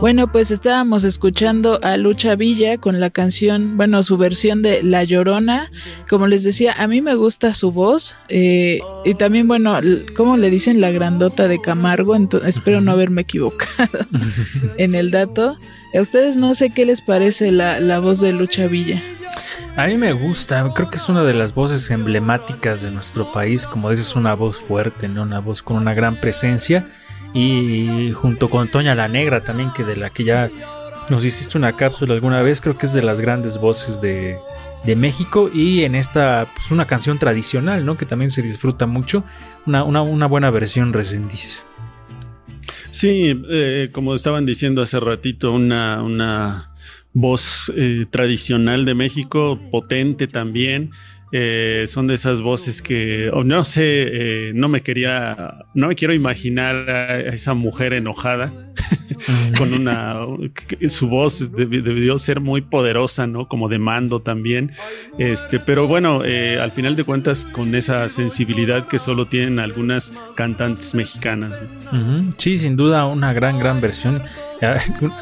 [0.00, 5.04] Bueno, pues estábamos escuchando a Lucha Villa con la canción, bueno, su versión de La
[5.04, 5.70] Llorona.
[6.08, 8.16] Como les decía, a mí me gusta su voz.
[8.28, 9.78] eh, y también, bueno,
[10.16, 12.16] ¿cómo le dicen la grandota de Camargo?
[12.44, 14.06] Espero no haberme equivocado
[14.76, 15.56] en el dato.
[15.94, 19.00] A ustedes no sé qué les parece la, la voz de Lucha Villa.
[19.76, 23.66] A mí me gusta, creo que es una de las voces emblemáticas de nuestro país,
[23.66, 25.22] como dices, una voz fuerte, ¿no?
[25.22, 26.86] una voz con una gran presencia
[27.34, 30.50] y junto con Toña la Negra también, que de la que ya
[31.08, 34.38] nos hiciste una cápsula alguna vez, creo que es de las grandes voces de,
[34.84, 37.96] de México y en esta, pues una canción tradicional, ¿no?
[37.96, 39.24] Que también se disfruta mucho,
[39.66, 41.64] una, una, una buena versión Resendiz.
[42.90, 46.72] Sí, eh, como estaban diciendo hace ratito, una, una
[47.14, 50.90] voz eh, tradicional de México, potente también.
[51.34, 56.12] Eh, son de esas voces que, no sé, eh, no me quería, no me quiero
[56.12, 58.52] imaginar a esa mujer enojada
[59.58, 60.16] con una,
[60.88, 63.48] su voz debi- debió ser muy poderosa, ¿no?
[63.48, 64.72] Como de mando también.
[65.18, 70.12] Este, pero bueno, eh, al final de cuentas, con esa sensibilidad que solo tienen algunas
[70.34, 71.52] cantantes mexicanas.
[72.38, 74.22] Sí, sin duda una gran, gran versión.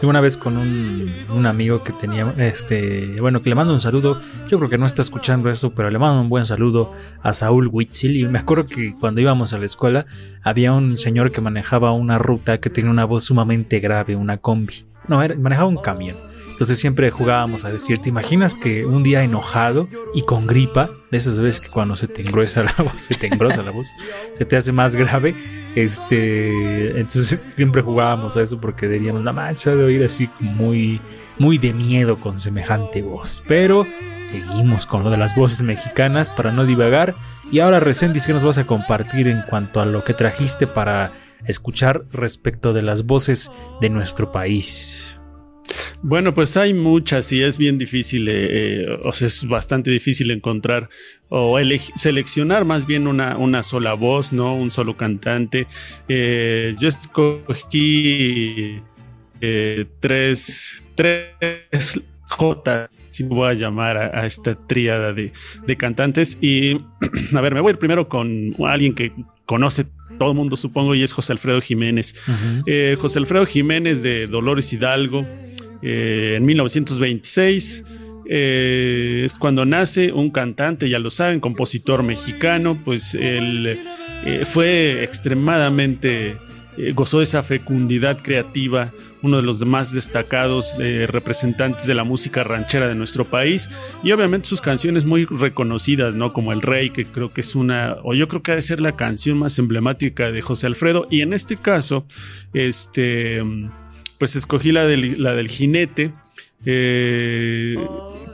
[0.02, 4.20] Una vez con un, un amigo que tenía, este, bueno, que le mando un saludo.
[4.48, 7.68] Yo creo que no está escuchando esto, pero le mando un buen saludo a Saúl
[7.72, 8.16] Huitzil.
[8.18, 10.04] Y me acuerdo que cuando íbamos a la escuela
[10.42, 13.39] había un señor que manejaba una ruta que tenía una voz sumamente
[13.80, 14.86] grave, una combi.
[15.08, 16.16] No, manejaba un camión.
[16.60, 21.16] Entonces siempre jugábamos a decir, ¿te imaginas que un día enojado y con gripa, de
[21.16, 23.88] esas veces que cuando se te engruesa la voz, se te engrosa la voz,
[24.34, 25.34] se te hace más grave?
[25.74, 31.00] Este, entonces siempre jugábamos a eso porque diríamos, la mancha de oír así muy,
[31.38, 33.42] muy de miedo con semejante voz.
[33.48, 33.86] Pero
[34.22, 37.14] seguimos con lo de las voces mexicanas para no divagar.
[37.50, 41.10] Y ahora, Resendiz, ¿qué nos vas a compartir en cuanto a lo que trajiste para
[41.46, 43.50] escuchar respecto de las voces
[43.80, 45.16] de nuestro país?
[46.02, 50.30] Bueno, pues hay muchas y es bien difícil, eh, eh, o sea, es bastante difícil
[50.30, 50.88] encontrar
[51.28, 51.58] o
[51.94, 54.54] seleccionar más bien una, una sola voz, ¿no?
[54.54, 55.66] Un solo cantante.
[56.08, 58.80] Eh, yo escogí
[59.40, 65.32] eh, tres, tres J, si voy a llamar a, a esta tríada de,
[65.66, 66.38] de cantantes.
[66.40, 66.80] Y
[67.34, 69.12] a ver, me voy a ir primero con alguien que
[69.46, 69.86] conoce
[70.18, 72.14] todo el mundo, supongo, y es José Alfredo Jiménez.
[72.66, 75.26] Eh, José Alfredo Jiménez de Dolores Hidalgo,
[75.82, 77.84] eh, en 1926.
[78.28, 83.80] eh, es cuando nace un cantante, ya lo saben, compositor mexicano, pues él
[84.44, 86.36] fue extremadamente
[86.94, 88.92] gozó de esa fecundidad creativa,
[89.22, 93.68] uno de los más destacados eh, representantes de la música ranchera de nuestro país
[94.02, 96.32] y obviamente sus canciones muy reconocidas, ¿no?
[96.32, 98.80] Como El Rey, que creo que es una, o yo creo que ha de ser
[98.80, 102.06] la canción más emblemática de José Alfredo y en este caso,
[102.54, 103.42] este,
[104.18, 106.12] pues escogí la del, la del jinete.
[106.66, 107.76] eh,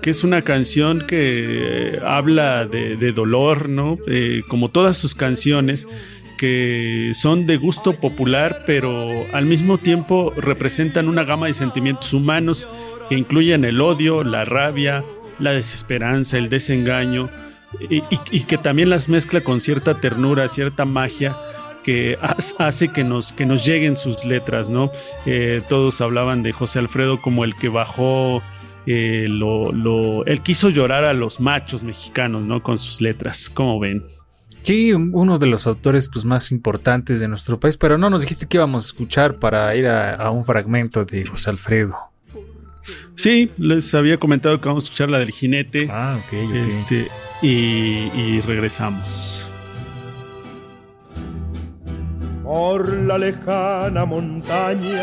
[0.03, 3.99] que es una canción que habla de, de dolor, ¿no?
[4.07, 5.89] Eh, como todas sus canciones,
[6.37, 12.69] que son de gusto popular, pero al mismo tiempo representan una gama de sentimientos humanos
[13.09, 15.05] que incluyen el odio, la rabia,
[15.39, 17.31] la desesperanza, el desengaño,
[17.91, 21.37] y, que también las mezcla con cierta ternura, cierta magia
[21.83, 22.17] que
[22.59, 24.91] hace que nos, que nos lleguen sus letras, ¿no?
[25.27, 28.43] Eh, todos hablaban de José Alfredo como el que bajó,
[28.87, 32.63] eh, lo, lo- él quiso llorar a los machos mexicanos, ¿no?
[32.63, 34.03] Con sus letras, ¿cómo ven?
[34.67, 38.23] Sí, un- uno de los autores pues, más importantes de nuestro país, pero no nos
[38.23, 41.97] dijiste que íbamos a escuchar para ir a, a un fragmento de José Alfredo.
[43.15, 45.89] Sí, les había comentado que vamos a escuchar la del jinete.
[45.91, 46.55] Ah, ok, ok.
[46.55, 47.09] Este,
[47.43, 49.49] y, y regresamos.
[52.43, 55.03] Por la lejana montaña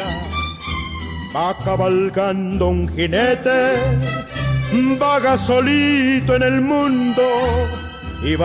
[1.35, 3.73] va cabalgando un jinete,
[4.99, 7.21] vaga solito en el mundo
[8.23, 8.37] y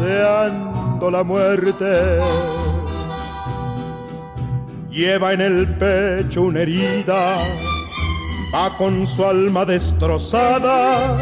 [0.00, 2.20] deseando la muerte.
[4.90, 7.36] Lleva en el pecho una herida,
[8.52, 11.16] va con su alma destrozada,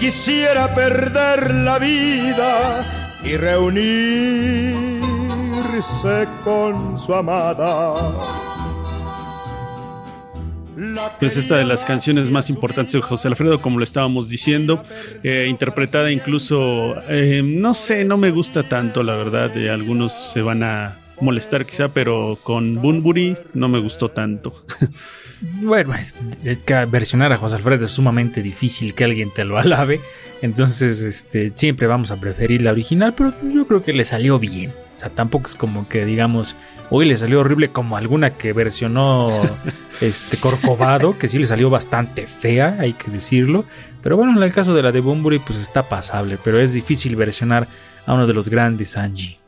[0.00, 2.82] quisiera perder la vida
[3.22, 3.86] y reunirse
[6.42, 7.94] con su amada.
[11.18, 14.82] Pues esta de las canciones más importantes de José Alfredo, como lo estábamos diciendo,
[15.22, 20.42] eh, interpretada incluso, eh, no sé, no me gusta tanto, la verdad, de algunos se
[20.42, 24.64] van a molestar quizá, pero con Bunbury no me gustó tanto.
[25.60, 26.14] Bueno, es,
[26.44, 30.00] es que versionar a José Alfredo es sumamente difícil que alguien te lo alabe.
[30.40, 34.72] Entonces, este, siempre vamos a preferir la original, pero yo creo que le salió bien.
[34.96, 36.56] O sea, tampoco es como que digamos,
[36.96, 39.28] hoy le salió horrible como alguna que versionó
[40.00, 43.64] este Corcovado, que sí le salió bastante fea, hay que decirlo.
[44.00, 47.16] Pero bueno, en el caso de la de Bunbury, pues está pasable, pero es difícil
[47.16, 47.66] versionar
[48.06, 49.38] a uno de los grandes Angie.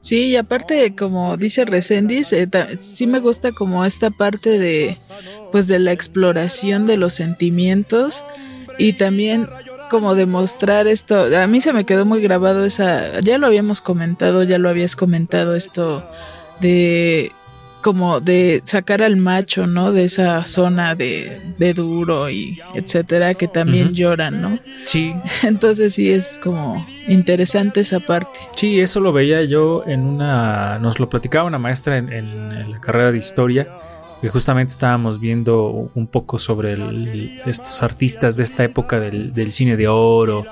[0.00, 2.48] Sí, y aparte, como dice Resendiz, eh,
[2.80, 4.98] sí me gusta como esta parte de,
[5.52, 8.24] pues, de la exploración de los sentimientos
[8.76, 9.48] y también
[9.88, 11.26] como demostrar esto.
[11.36, 14.96] A mí se me quedó muy grabado esa, ya lo habíamos comentado, ya lo habías
[14.96, 16.04] comentado esto
[16.60, 17.30] de
[17.82, 19.92] como de sacar al macho, ¿no?
[19.92, 24.58] De esa zona de, de duro y etcétera, que también lloran, ¿no?
[24.86, 25.14] Sí.
[25.44, 28.40] Entonces sí es como interesante esa parte.
[28.56, 30.80] Sí, eso lo veía yo en una.
[30.80, 33.68] Nos lo platicaba una maestra en, en- en la carrera de historia.
[34.20, 39.52] Que justamente estábamos viendo un poco sobre el- estos artistas de esta época del, del
[39.52, 40.44] cine de oro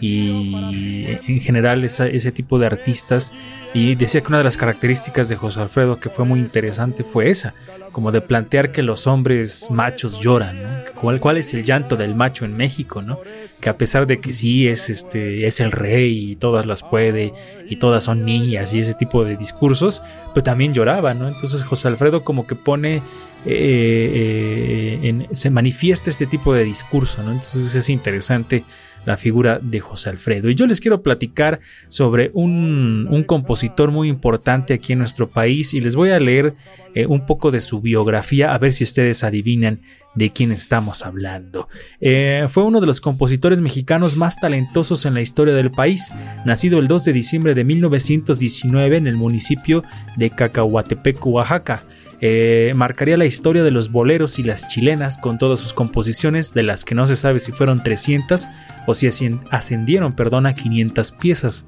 [0.00, 3.32] y en general esa- ese tipo de artistas.
[3.74, 7.30] Y decía que una de las características de José Alfredo que fue muy interesante fue
[7.30, 7.54] esa,
[7.92, 10.68] como de plantear que los hombres machos lloran, ¿no?
[11.00, 13.18] ¿Cuál, cuál es el llanto del macho en México, ¿no?
[13.62, 17.32] Que a pesar de que sí es este es el rey y todas las puede
[17.68, 20.02] y todas son niñas y ese tipo de discursos,
[20.34, 21.28] pero también lloraba, ¿no?
[21.28, 23.00] Entonces José Alfredo como que pone eh,
[23.46, 27.30] eh, en- se manifiesta este tipo de discurso, ¿no?
[27.32, 28.64] Entonces es interesante
[29.04, 30.48] la figura de José Alfredo.
[30.48, 35.80] Y yo les quiero platicar sobre un, compositor muy importante aquí en nuestro país y
[35.80, 36.54] les voy a leer
[36.94, 39.80] eh, un poco de su biografía a ver si ustedes adivinan
[40.14, 41.68] de quién estamos hablando.
[42.00, 46.12] Eh, fue uno de los compositores mexicanos más talentosos en la historia del país,
[46.44, 49.82] nacido el 2 de diciembre de 1919 en el municipio
[50.16, 51.84] de Cacahuatepec, Oaxaca.
[52.24, 56.62] Eh, marcaría la historia de los boleros y las chilenas con todas sus composiciones, de
[56.62, 58.48] las que no se sabe si fueron 300
[58.86, 59.08] o si
[59.50, 61.66] ascendieron perdón, a 500 piezas.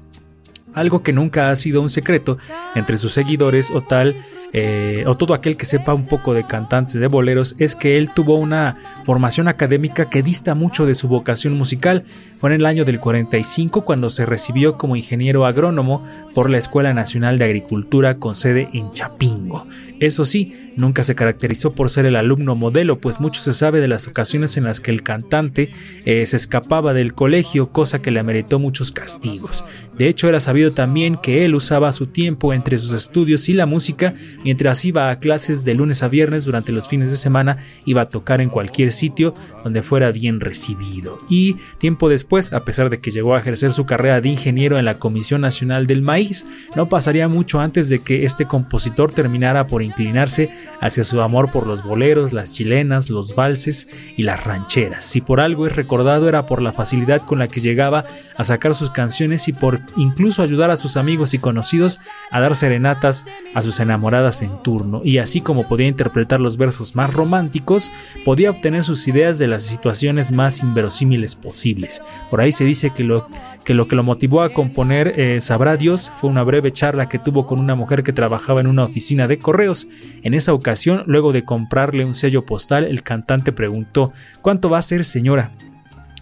[0.73, 2.37] Algo que nunca ha sido un secreto
[2.73, 4.15] entre sus seguidores o tal,
[4.57, 8.11] eh, o todo aquel que sepa un poco de cantantes de boleros, es que él
[8.11, 12.05] tuvo una formación académica que dista mucho de su vocación musical.
[12.39, 16.93] Fue en el año del 45 cuando se recibió como ingeniero agrónomo por la Escuela
[16.93, 19.67] Nacional de Agricultura con sede en Chapingo.
[19.99, 23.87] Eso sí, nunca se caracterizó por ser el alumno modelo, pues mucho se sabe de
[23.87, 25.69] las ocasiones en las que el cantante
[26.05, 29.65] eh, se escapaba del colegio, cosa que le ameritó muchos castigos.
[29.97, 33.65] De hecho, era sabido también que él usaba su tiempo entre sus estudios y la
[33.65, 34.15] música,
[34.45, 38.09] mientras iba a clases de lunes a viernes durante los fines de semana, iba a
[38.09, 39.33] tocar en cualquier sitio
[39.63, 41.19] donde fuera bien recibido.
[41.29, 44.85] Y tiempo después, a pesar de que llegó a ejercer su carrera de ingeniero en
[44.85, 49.81] la Comisión Nacional del Maíz, no pasaría mucho antes de que este compositor terminara por
[49.81, 55.05] inclinarse hacia su amor por los boleros, las chilenas, los valses y las rancheras.
[55.05, 58.05] Si por algo es recordado era por la facilidad con la que llegaba
[58.37, 62.55] a sacar sus canciones y por incluso ayudar a sus amigos y conocidos a dar
[62.55, 63.25] serenatas
[63.55, 65.01] a sus enamoradas en turno.
[65.03, 67.91] Y así como podía interpretar los versos más románticos,
[68.23, 72.01] podía obtener sus ideas de las situaciones más inverosímiles posibles.
[72.29, 73.27] Por ahí se dice que lo
[73.63, 77.59] que lo, motivó a componer eh, Sabrá Dios fue una breve charla que tuvo con
[77.59, 79.87] una mujer que trabajaba en una oficina de correos.
[80.21, 84.83] En esa ocasión, luego de comprarle un sello postal, el cantante preguntó ¿Cuánto va a
[84.83, 85.51] ser, señora?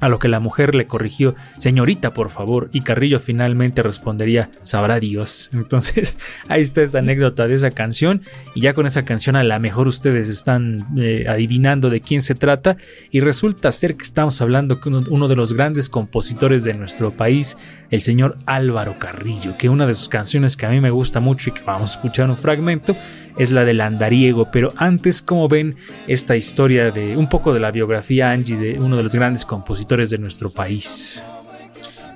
[0.04, 4.99] A lo que la mujer le corrigió, señorita, por favor, y Carrillo finalmente respondería, sabrá
[4.99, 5.49] Dios.
[5.54, 6.18] Entonces,
[6.49, 8.22] ahí está esa anécdota de esa canción,
[8.54, 12.36] y ya con esa canción a lo mejor ustedes están eh, adivinando de quién se
[12.36, 12.76] trata,
[13.12, 17.56] y resulta ser que estamos hablando con uno de los grandes compositores de nuestro país,
[17.89, 21.49] el señor Álvaro Carrillo, que una de sus canciones que a mí me gusta mucho
[21.49, 22.93] y que vamos a escuchar un fragmento,
[23.38, 25.75] es la del andariego, pero antes, como ven,
[26.07, 30.09] esta historia de un poco de la biografía Angie de uno de los grandes compositores
[30.09, 31.23] de nuestro país.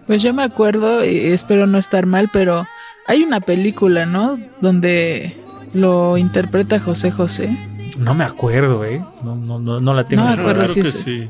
[0.06, 2.66] Pues yo me acuerdo, y espero no estar mal, pero
[3.08, 4.40] hay una película, ¿no?
[4.62, 5.36] Donde
[5.74, 7.58] lo interpreta José José.
[7.98, 9.04] No me acuerdo, ¿eh?
[9.24, 10.24] No, no, no, no la tengo.
[10.24, 11.28] No me acuerdo Claro si que es- sí.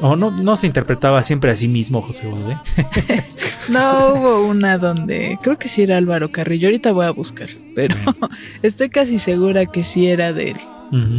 [0.00, 2.56] O no, no se interpretaba siempre a sí mismo José José.
[3.68, 6.68] No hubo una donde creo que sí era Álvaro Carrillo.
[6.68, 7.94] Ahorita voy a buscar, pero
[8.62, 10.56] estoy casi segura que sí era de él,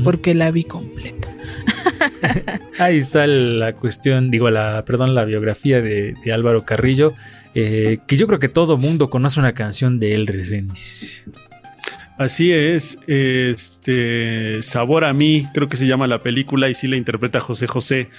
[0.03, 1.29] porque la vi completa.
[2.79, 7.13] Ahí está la cuestión, digo, la, perdón, la biografía de, de Álvaro Carrillo,
[7.53, 11.25] eh, que yo creo que todo mundo conoce una canción de él, Reséndiz.
[12.19, 16.97] Así es, este Sabor a mí, creo que se llama la película y sí la
[16.97, 18.09] interpreta José José.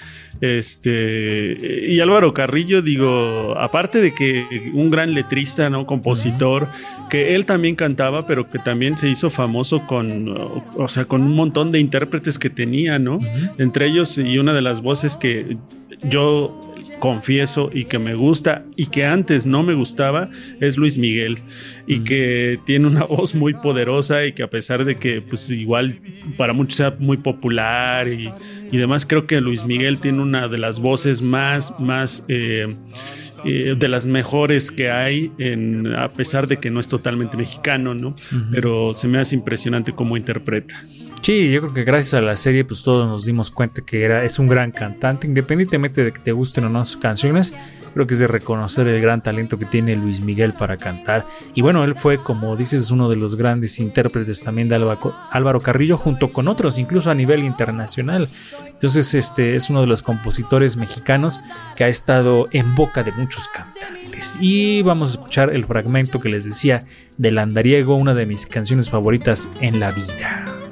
[0.40, 5.84] Este y Álvaro Carrillo, digo, aparte de que un gran letrista, ¿no?
[5.84, 6.68] Compositor,
[7.10, 10.34] que él también cantaba, pero que también se hizo famoso con,
[10.76, 13.20] o sea, con un montón de intérpretes que tenía, ¿no?
[13.58, 15.58] Entre ellos y una de las voces que
[16.04, 16.69] yo
[17.00, 20.30] confieso y que me gusta y que antes no me gustaba
[20.60, 21.38] es Luis Miguel.
[21.86, 25.98] Y que tiene una voz muy poderosa y que a pesar de que pues igual
[26.36, 28.30] para muchos sea muy popular y,
[28.70, 32.68] y demás creo que Luis Miguel tiene una de las voces más más eh,
[33.44, 37.94] eh, de las mejores que hay en, a pesar de que no es totalmente mexicano
[37.94, 38.14] no
[38.50, 40.84] pero se me hace impresionante cómo interpreta
[41.22, 44.24] Sí, yo creo que gracias a la serie, pues todos nos dimos cuenta que era,
[44.24, 47.54] es un gran cantante, independientemente de que te gusten o no sus canciones.
[47.92, 51.26] Creo que es de reconocer el gran talento que tiene Luis Miguel para cantar.
[51.54, 55.60] Y bueno, él fue, como dices, uno de los grandes intérpretes también de Álvaro, Álvaro
[55.60, 58.28] Carrillo, junto con otros, incluso a nivel internacional.
[58.66, 61.42] Entonces, este es uno de los compositores mexicanos
[61.76, 64.38] que ha estado en boca de muchos cantantes.
[64.40, 66.86] Y vamos a escuchar el fragmento que les decía
[67.18, 70.69] del Andariego, una de mis canciones favoritas en la vida.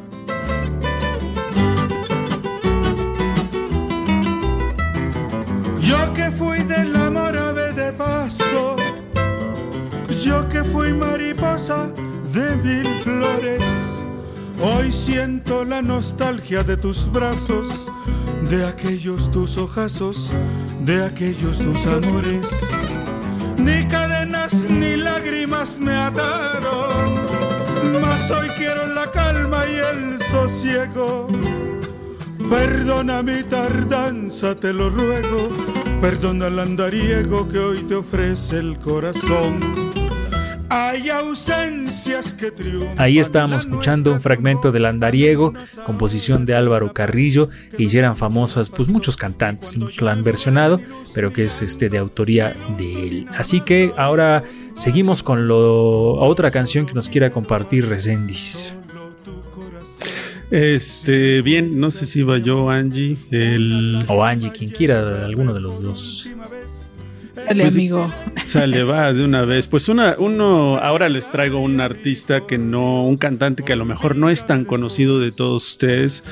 [11.68, 13.62] De mil flores,
[14.58, 17.68] hoy siento la nostalgia de tus brazos,
[18.48, 20.30] de aquellos tus ojazos,
[20.86, 22.48] de aquellos tus amores.
[23.58, 27.16] Ni cadenas ni lágrimas me ataron,
[28.00, 31.28] mas hoy quiero la calma y el sosiego.
[32.48, 35.50] Perdona mi tardanza, te lo ruego.
[36.00, 39.77] Perdona el andariego que hoy te ofrece el corazón.
[40.70, 42.94] Hay ausencias que triunfan.
[42.98, 45.54] Ahí estábamos escuchando un fragmento del Andariego,
[45.84, 50.80] composición de Álvaro Carrillo, que hicieran famosas pues muchos cantantes, muchos la han versionado,
[51.14, 53.26] pero que es este de autoría de él.
[53.36, 54.44] Así que ahora
[54.74, 58.74] seguimos con lo otra canción que nos quiera compartir Reséndiz.
[60.50, 63.98] Este, bien, no sé si iba yo, Angie, el...
[64.08, 66.30] O Angie, quien quiera, alguno de los dos.
[67.48, 68.12] Dale, Pues, amigo.
[68.44, 69.66] Sale, va de una vez.
[69.66, 73.84] Pues una, uno, ahora les traigo un artista que no, un cantante que a lo
[73.84, 76.24] mejor no es tan conocido de todos ustedes.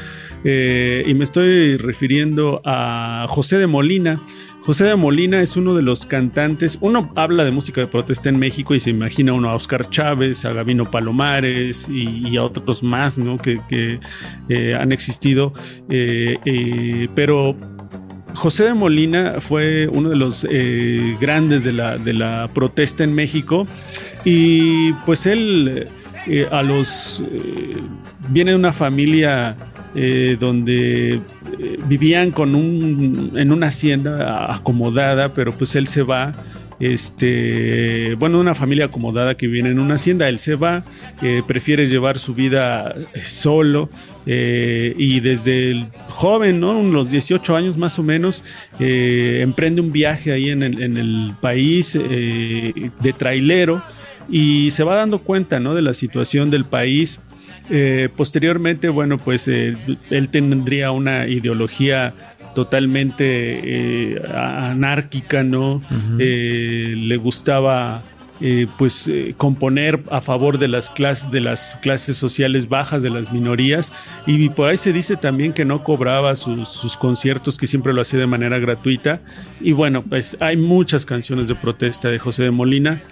[0.44, 4.20] eh, y me estoy refiriendo a José de Molina.
[4.62, 6.76] José de Molina es uno de los cantantes.
[6.80, 10.44] Uno habla de música de protesta en México y se imagina uno a Oscar Chávez,
[10.44, 13.38] a Gabino Palomares y, y a otros más, ¿no?
[13.38, 14.00] Que, que,
[14.48, 15.52] eh, han existido.
[15.88, 17.56] Eh, eh, pero
[18.36, 23.14] José de Molina fue uno de los eh, grandes de la, de la protesta en
[23.14, 23.66] México
[24.24, 25.88] y pues él
[26.26, 27.76] eh, a los eh,
[28.28, 29.56] viene de una familia
[29.94, 31.20] eh, donde
[31.86, 36.34] vivían con un en una hacienda acomodada, pero pues él se va
[36.78, 40.84] este, bueno, una familia acomodada que viene en una hacienda, él se va,
[41.46, 43.88] prefiere llevar su vida solo
[44.28, 46.76] eh, y desde el joven, ¿no?
[46.76, 48.42] Unos 18 años más o menos,
[48.80, 53.84] eh, emprende un viaje ahí en el, en el país eh, de trailero
[54.28, 55.74] y se va dando cuenta, ¿no?
[55.74, 57.20] De la situación del país.
[58.16, 62.14] Posteriormente, bueno, pues él tendría una ideología
[62.54, 65.82] totalmente anárquica, ¿no?
[66.16, 68.04] Le gustaba
[68.40, 73.10] eh, pues eh, componer a favor de las clases de las clases sociales bajas de
[73.10, 73.92] las minorías.
[74.26, 78.02] Y por ahí se dice también que no cobraba sus, sus conciertos que siempre lo
[78.02, 79.20] hacía de manera gratuita.
[79.60, 83.02] Y bueno pues hay muchas canciones de protesta de José de Molina.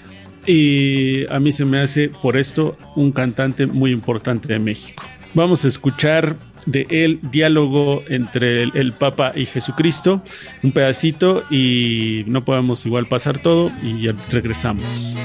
[0.46, 5.04] Y a mí se me hace por esto un cantante muy importante de México.
[5.32, 6.36] Vamos a escuchar
[6.66, 10.22] de el diálogo entre el, el, Papa y Jesucristo,
[10.62, 15.16] un pedacito y no podemos igual pasar todo y regresamos.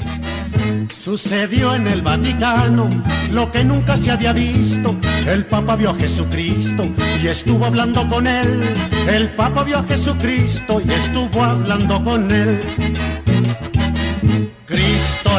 [0.94, 2.90] Sucedió en el Vaticano
[3.32, 4.96] lo que nunca se había visto.
[5.28, 6.84] El Papa vio a Jesucristo
[7.22, 8.62] y estuvo hablando con él.
[9.08, 12.60] El Papa vio a Jesucristo y estuvo hablando con él.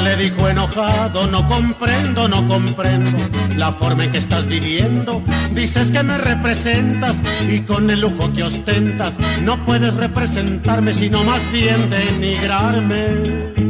[0.03, 3.23] Le dijo enojado, no comprendo, no comprendo
[3.57, 5.23] la forma en que estás viviendo.
[5.53, 11.43] Dices que me representas y con el lujo que ostentas no puedes representarme, sino más
[11.53, 13.70] bien denigrarme.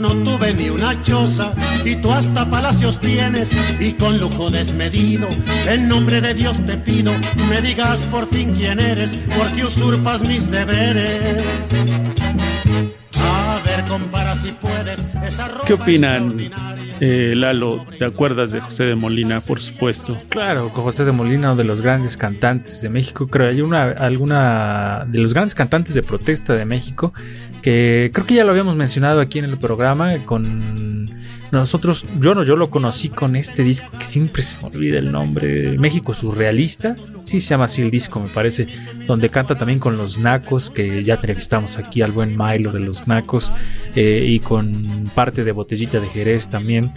[0.00, 1.52] No tuve ni una choza
[1.84, 5.28] y tú hasta palacios tienes y con lujo desmedido.
[5.66, 7.12] En nombre de Dios te pido,
[7.48, 11.42] me digas por fin quién eres, porque usurpas mis deberes.
[15.64, 16.36] ¿Qué opinan,
[17.00, 17.86] eh, Lalo?
[17.98, 20.16] ¿Te acuerdas de José de Molina, por supuesto?
[20.28, 23.28] Claro, José de Molina, uno de los grandes cantantes de México.
[23.28, 27.14] Creo que hay una, alguna de los grandes cantantes de protesta de México
[27.62, 31.06] que creo que ya lo habíamos mencionado aquí en el programa con
[31.52, 35.10] nosotros, yo no, yo lo conocí con este disco que siempre se me olvida el
[35.10, 36.94] nombre, México Surrealista,
[37.24, 38.66] sí se llama así el disco me parece,
[39.06, 43.06] donde canta también con los Nacos, que ya entrevistamos aquí al buen Milo de los
[43.06, 43.52] Nacos,
[43.94, 46.92] eh, y con parte de Botellita de Jerez también,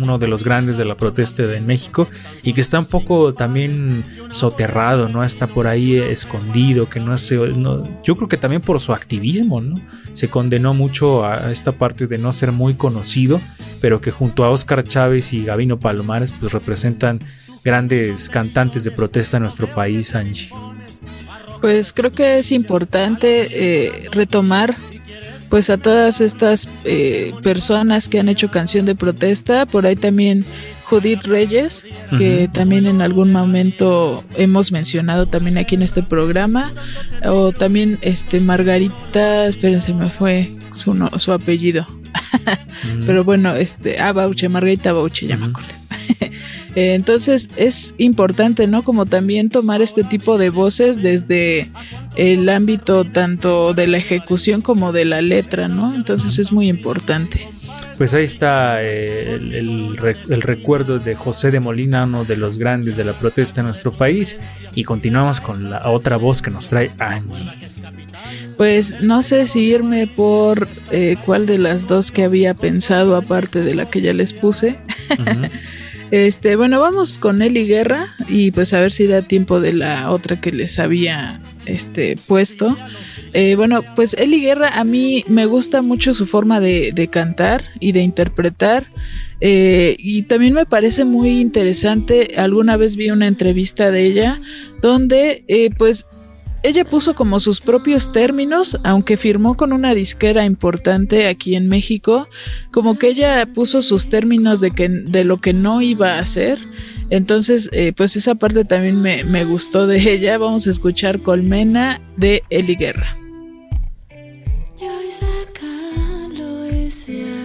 [0.00, 2.08] uno de los grandes de la protesta de México,
[2.42, 5.24] y que está un poco también soterrado, ¿no?
[5.24, 7.36] Está por ahí escondido, que no se...
[7.36, 9.74] No, yo creo que también por su activismo, ¿no?
[10.12, 13.40] Se condenó mucho a esta parte de no ser muy conocido,
[13.80, 17.20] pero que junto a Oscar Chávez y Gabino Palomares pues representan
[17.64, 20.50] grandes cantantes de protesta en nuestro país, Angie.
[21.60, 24.76] Pues creo que es importante eh, retomar
[25.48, 30.44] pues a todas estas eh, personas que han hecho canción de protesta, por ahí también
[30.84, 32.52] Judith Reyes, que uh -huh.
[32.52, 36.72] también en algún momento hemos mencionado también aquí en este programa,
[37.24, 41.86] o también este Margarita, espérense, me fue su, no, su apellido.
[43.06, 45.40] Pero bueno, este, ah, Bauche, Margarita Bauche, ya uh -huh.
[45.40, 45.74] me acordé.
[46.74, 48.82] Entonces es importante, ¿no?
[48.82, 51.70] Como también tomar este tipo de voces desde
[52.16, 55.94] el ámbito tanto de la ejecución como de la letra, ¿no?
[55.94, 57.48] Entonces es muy importante.
[57.96, 62.58] Pues ahí está eh, el, el, el, recuerdo de José de Molina, uno de los
[62.58, 64.36] grandes de la protesta en nuestro país.
[64.74, 67.50] Y continuamos con la otra voz que nos trae Angie.
[68.56, 73.62] Pues no sé si irme por eh, cuál de las dos que había pensado, aparte
[73.62, 74.78] de la que ya les puse.
[75.10, 75.50] Uh -huh.
[76.10, 80.10] Este, bueno, vamos con Eli Guerra y pues a ver si da tiempo de la
[80.10, 82.76] otra que les había este, puesto.
[83.34, 87.90] Eh, bueno, pues Eli Guerra a mí me gusta mucho su forma de, cantar y
[87.90, 88.90] de interpretar.
[89.40, 94.40] Eh, y también me parece muy interesante, alguna vez vi una entrevista de ella
[94.80, 96.06] donde eh, pues
[96.62, 102.28] ella puso como sus propios términos, aunque firmó con una disquera importante aquí en México,
[102.70, 106.58] como que ella puso sus términos de, que, de lo que no iba a hacer.
[107.10, 110.38] Entonces, eh, pues esa parte también me, me, gustó de ella.
[110.38, 113.23] Vamos a escuchar Colmena de Eli Guerra.
[117.06, 117.43] Yo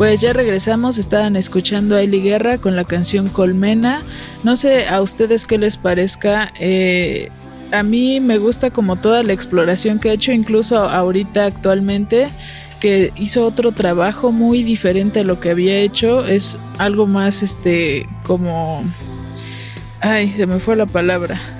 [0.00, 4.00] Pues ya regresamos, estaban escuchando a Eli Guerra con la canción Colmena.
[4.44, 6.54] No sé a ustedes qué les parezca.
[6.58, 7.28] eh,
[7.70, 12.28] a mí me gusta como toda la exploración que ha hecho, incluso ahorita actualmente,
[12.80, 16.24] que hizo otro trabajo muy diferente a lo que había hecho.
[16.24, 18.82] Es algo más, este, como...
[20.00, 21.38] Ay, se me fue la palabra.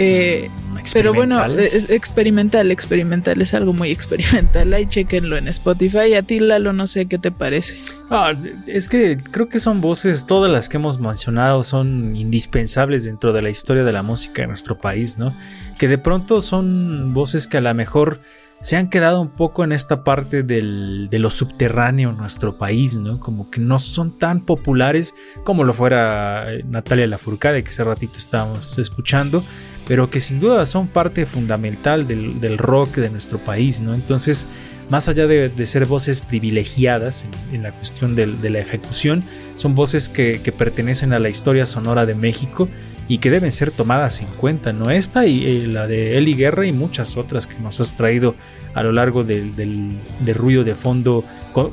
[0.00, 0.48] Eh,
[0.92, 1.76] pero bueno, Experimental.
[1.78, 4.72] es experimental, experimental, es algo muy experimental.
[4.74, 6.14] Ahí chequenlo en Spotify.
[6.14, 7.78] A ti, Lalo, no sé qué te parece.
[8.10, 8.32] Ah,
[8.66, 13.42] es que creo que son voces, todas las que hemos mencionado son indispensables dentro de
[13.42, 15.34] la historia de la música de nuestro país, ¿no?
[15.78, 18.20] Que de pronto son voces que a lo mejor
[18.60, 22.96] se han quedado un poco en esta parte del- de lo subterráneo en nuestro país,
[22.96, 23.20] ¿no?
[23.20, 25.14] Como que no son tan populares
[25.44, 29.44] como lo fuera eh, Natalia Lafourcade, que hace ratito estábamos escuchando,
[29.88, 33.94] pero que sin duda son parte fundamental del, del rock de nuestro país, ¿no?
[33.94, 34.46] Entonces,
[34.90, 39.22] más allá de, de ser voces privilegiadas en, la cuestión del- de la ejecución,
[39.56, 42.68] son voces que, que pertenecen a la historia sonora de México
[43.08, 44.90] y que deben ser tomadas en cuenta, ¿no?
[44.90, 48.34] Esta y eh, la de Eli Guerra y muchas otras que nos has traído
[48.74, 51.24] a lo largo del- del ruido de fondo,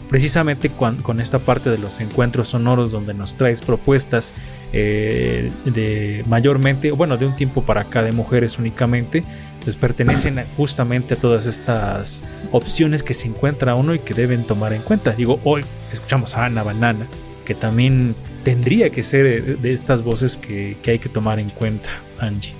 [0.10, 4.34] precisamente con, esta parte de los encuentros sonoros donde nos traes propuestas
[4.74, 9.24] eh, de mayormente, bueno, de un tiempo para acá de mujeres únicamente,
[9.64, 14.74] pues pertenecen justamente a todas estas opciones que se encuentra uno y que deben tomar
[14.74, 15.12] en cuenta.
[15.12, 17.08] Digo, hoy escuchamos a Ana Banana,
[17.46, 21.50] que también tendría que ser de, de estas voces que, que hay que tomar en
[21.50, 22.54] cuenta, Angie.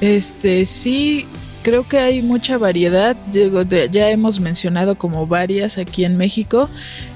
[0.00, 1.26] Este, sí,
[1.62, 3.16] creo que hay mucha variedad.
[3.90, 6.68] Ya hemos mencionado como varias aquí en México.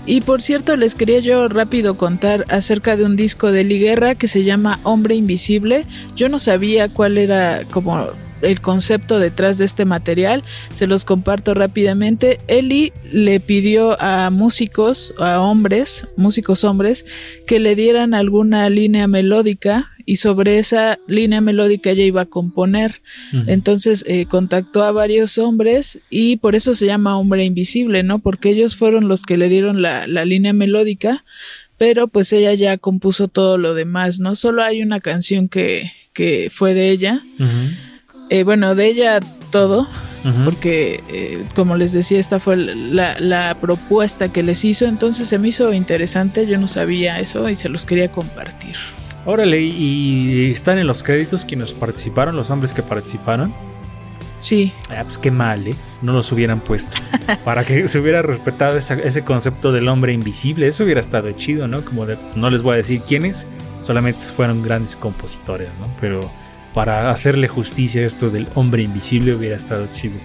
[0.06, 4.14] Y por cierto, les quería yo rápido contar acerca de un disco de Eli Guerra
[4.14, 5.86] que se llama Hombre Invisible.
[6.14, 8.08] Yo no sabía cuál era como
[8.44, 10.44] el concepto detrás de este material.
[10.74, 12.38] Se los comparto rápidamente.
[12.46, 17.06] Eli le pidió a músicos, a hombres, músicos hombres,
[17.46, 22.94] que le dieran alguna línea melódica y sobre esa línea melódica ella iba a componer.
[23.46, 28.18] Entonces eh, contactó a varios hombres y por eso se llama Hombre Invisible, ¿no?
[28.18, 31.24] Porque ellos fueron los que le dieron la, la línea melódica,
[31.78, 34.36] pero pues ella ya compuso todo lo demás, ¿no?
[34.36, 37.22] Solo hay una canción que, que fue de ella.
[38.30, 39.20] Eh, bueno, de ella
[39.52, 39.86] todo,
[40.44, 45.38] porque eh, como les decía, esta fue la, la propuesta que les hizo, entonces se
[45.38, 48.74] me hizo interesante, yo no sabía eso y se los quería compartir.
[49.26, 53.52] Órale, y están en los créditos quienes participaron, los hombres que participaron.
[54.38, 54.72] Sí.
[54.90, 55.74] Ah, pues qué mal, ¿eh?
[56.02, 56.96] No los hubieran puesto.
[57.44, 60.66] Para que se hubiera respetado esa- ese concepto del hombre invisible.
[60.66, 61.82] Eso hubiera estado chido, ¿no?
[61.82, 63.46] Como de, no les voy a decir quiénes,
[63.80, 65.86] solamente fueron grandes compositores, ¿no?
[66.00, 66.30] Pero
[66.74, 70.16] para hacerle justicia a esto del hombre invisible hubiera estado chido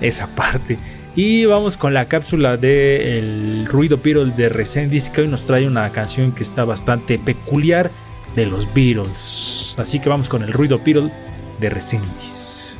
[0.00, 0.78] esa parte.
[1.16, 5.66] Y vamos con la cápsula de el ruido Beatle de Resendiz, que hoy nos trae
[5.66, 7.90] una canción que está bastante peculiar
[8.36, 9.74] de los Beatles.
[9.78, 11.10] Así que vamos con el ruido Beatle
[11.58, 12.78] de Resendiz.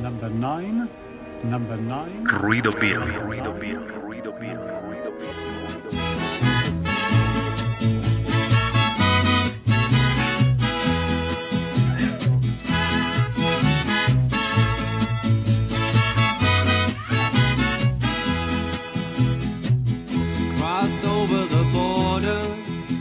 [0.00, 0.86] Number nine,
[1.42, 2.24] number nine.
[2.24, 4.32] Ruido Beatle, ruido Beatle, ruido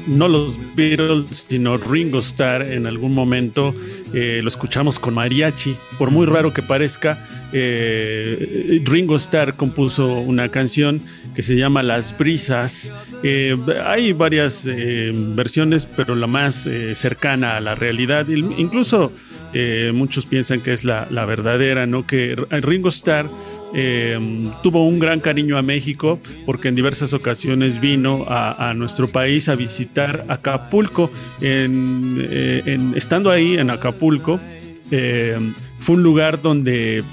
[0.10, 3.74] no los Beatles, sino Ringo Starr en algún momento
[4.14, 5.76] eh, lo escuchamos con mariachi.
[5.98, 11.02] Por muy raro que parezca, eh, Ringo Starr compuso una canción
[11.36, 12.92] que se llama Las Brisas.
[13.24, 13.56] Eh,
[13.86, 19.12] hay varias eh, versiones, pero la más eh, cercana a la realidad, incluso
[19.94, 22.06] muchos piensan que es la, la verdadera, ¿no?
[22.06, 23.28] Que Ringo Starr
[23.74, 24.18] eh,
[24.64, 29.56] tuvo un gran cariño a México porque en diversas ocasiones vino a, nuestro país a
[29.56, 31.12] visitar Acapulco.
[31.42, 34.40] Eh, estando ahí en Acapulco,
[34.92, 35.38] eh,
[35.80, 37.04] fue un lugar donde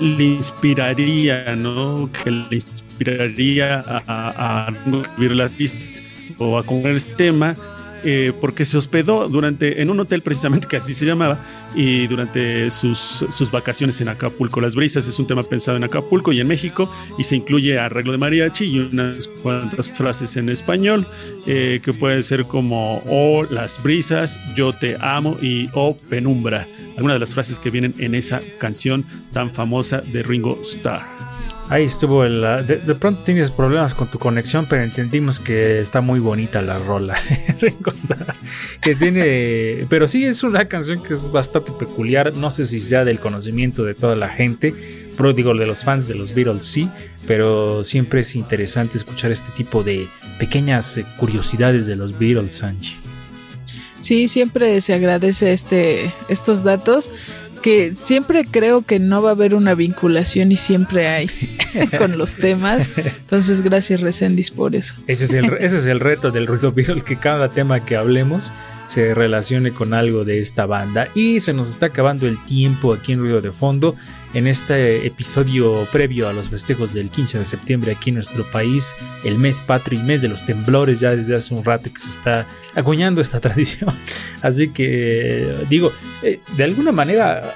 [0.00, 2.08] le inspiraría, ¿no?
[2.12, 4.72] Que le inspiraría a, a, a
[5.16, 5.92] vivir las vistas
[6.38, 7.56] o a comer este tema.
[8.04, 11.38] Eh, porque se hospedó durante en un hotel precisamente que así se llamaba
[11.74, 14.60] y durante sus, sus vacaciones en Acapulco.
[14.60, 18.12] Las brisas es un tema pensado en Acapulco y en México y se incluye arreglo
[18.12, 21.06] de mariachi y unas cuantas frases en español
[21.46, 26.66] eh, que pueden ser como oh las brisas, yo te amo y oh penumbra.
[26.96, 31.29] Algunas de las frases que vienen en esa canción tan famosa de Ringo Starr.
[31.70, 36.00] Ahí estuvo el, de, de pronto tienes problemas con tu conexión, pero entendimos que está
[36.00, 37.14] muy bonita la rola.
[38.80, 42.34] Que tiene, pero sí es una canción que es bastante peculiar.
[42.34, 44.74] No sé si sea del conocimiento de toda la gente,
[45.16, 46.88] pero digo de los fans de los Beatles sí,
[47.26, 50.08] pero siempre es interesante escuchar este tipo de
[50.38, 52.96] pequeñas eh, curiosidades de los Beatles, Angie.
[54.00, 57.12] Sí, siempre se agradece este, estos datos
[57.60, 61.30] que siempre creo que no va a haber una vinculación y siempre hay
[61.98, 62.88] con los temas.
[62.96, 64.94] Entonces, gracias Resendis por eso.
[65.06, 68.52] Ese es, el, ese es el reto del ruido Beatle, que cada tema que hablemos
[68.86, 71.08] se relacione con algo de esta banda.
[71.14, 73.94] Y se nos está acabando el tiempo aquí en Ruido de Fondo,
[74.32, 78.94] en este episodio previo a los festejos del 15 de septiembre aquí en nuestro país,
[79.24, 82.10] el mes patrio y mes de los temblores, ya desde hace un rato que se
[82.10, 83.90] está acuñando esta tradición.
[84.42, 87.54] Así que, digo, eh, de alguna manera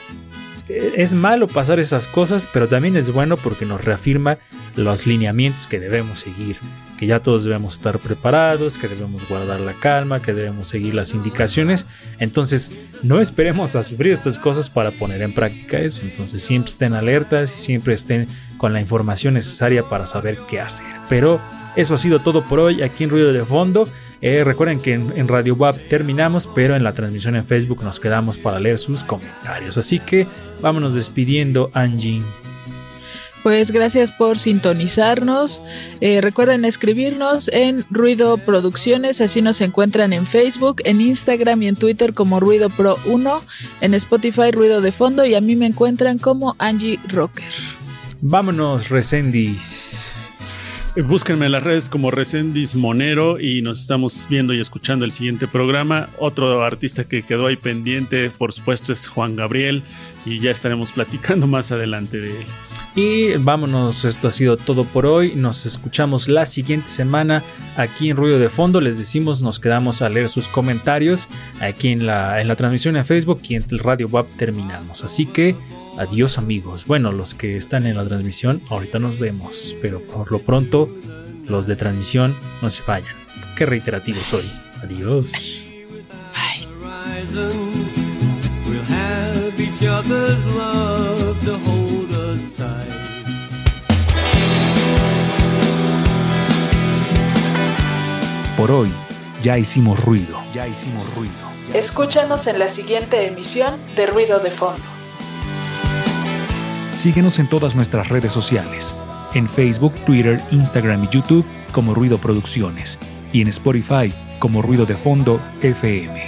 [0.68, 4.38] eh, es malo pasar esas cosas, pero también es bueno porque nos reafirma
[4.76, 6.56] los lineamientos que debemos seguir,
[6.99, 11.14] que ya todos debemos estar preparados, que debemos guardar la calma, que debemos seguir las
[11.14, 11.86] indicaciones.
[12.18, 12.72] Entonces,
[13.03, 16.03] no esperemos a sufrir estas cosas para poner en práctica eso.
[16.03, 20.86] Entonces, siempre estén alertas y siempre estén con la información necesaria para saber qué hacer.
[21.09, 21.40] Pero
[21.76, 23.88] eso ha sido todo por hoy aquí en Ruido de Fondo.
[24.20, 28.38] Eh, recuerden que en, Radio WAP terminamos, pero en la transmisión en Facebook nos quedamos
[28.38, 29.76] para leer sus comentarios.
[29.76, 30.26] Así que
[30.62, 32.22] vámonos despidiendo, Angie.
[33.45, 35.62] Pues gracias por sintonizarnos.
[36.01, 41.76] Eh, recuerden escribirnos en Ruido Producciones, así nos encuentran en Facebook, en Instagram y en
[41.76, 43.42] Twitter como Ruido Pro 1,
[43.82, 47.45] en Spotify Ruido de Fondo y a mí me encuentran como Angie Rocker.
[48.22, 50.16] Vámonos, Resendis.
[50.97, 55.49] Búsquenme en las redes como Resendis Monero y nos estamos viendo y escuchando el siguiente
[55.49, 56.09] programa.
[56.18, 59.82] Otro artista que quedó ahí pendiente, por supuesto, es Juan Gabriel
[60.24, 62.47] y ya estaremos platicando más adelante de él.
[62.97, 65.34] Y vámonos, esto ha sido todo por hoy.
[65.34, 67.42] Nos escuchamos la siguiente semana
[67.76, 68.80] aquí en Ruido de Fondo.
[68.80, 71.28] Les decimos, nos quedamos a leer sus comentarios
[71.61, 75.03] aquí en la, en la transmisión en Facebook y en el Radio Web terminamos.
[75.03, 75.57] Así que
[75.99, 76.86] adiós amigos.
[76.86, 79.76] Bueno, los que están en la transmisión, ahorita nos vemos.
[79.82, 80.88] Pero por lo pronto,
[81.49, 83.16] los de transmisión, no se vayan.
[83.57, 84.49] Qué reiterativo soy.
[84.82, 85.68] Adiós.
[98.57, 98.92] Por hoy,
[99.42, 100.38] ya hicimos ruido.
[100.53, 101.34] Ya hicimos ruido.
[101.72, 104.82] Escúchanos en la siguiente emisión de Ruido de Fondo.
[106.97, 108.95] Síguenos en todas nuestras redes sociales,
[109.34, 112.99] en Facebook, Twitter, Instagram y YouTube como Ruido Producciones
[113.32, 116.26] y en Spotify como Ruido de Fondo FM.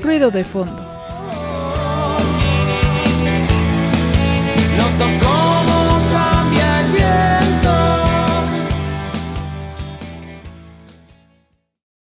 [0.00, 0.82] Ruido de Fondo.
[4.76, 5.41] No tocó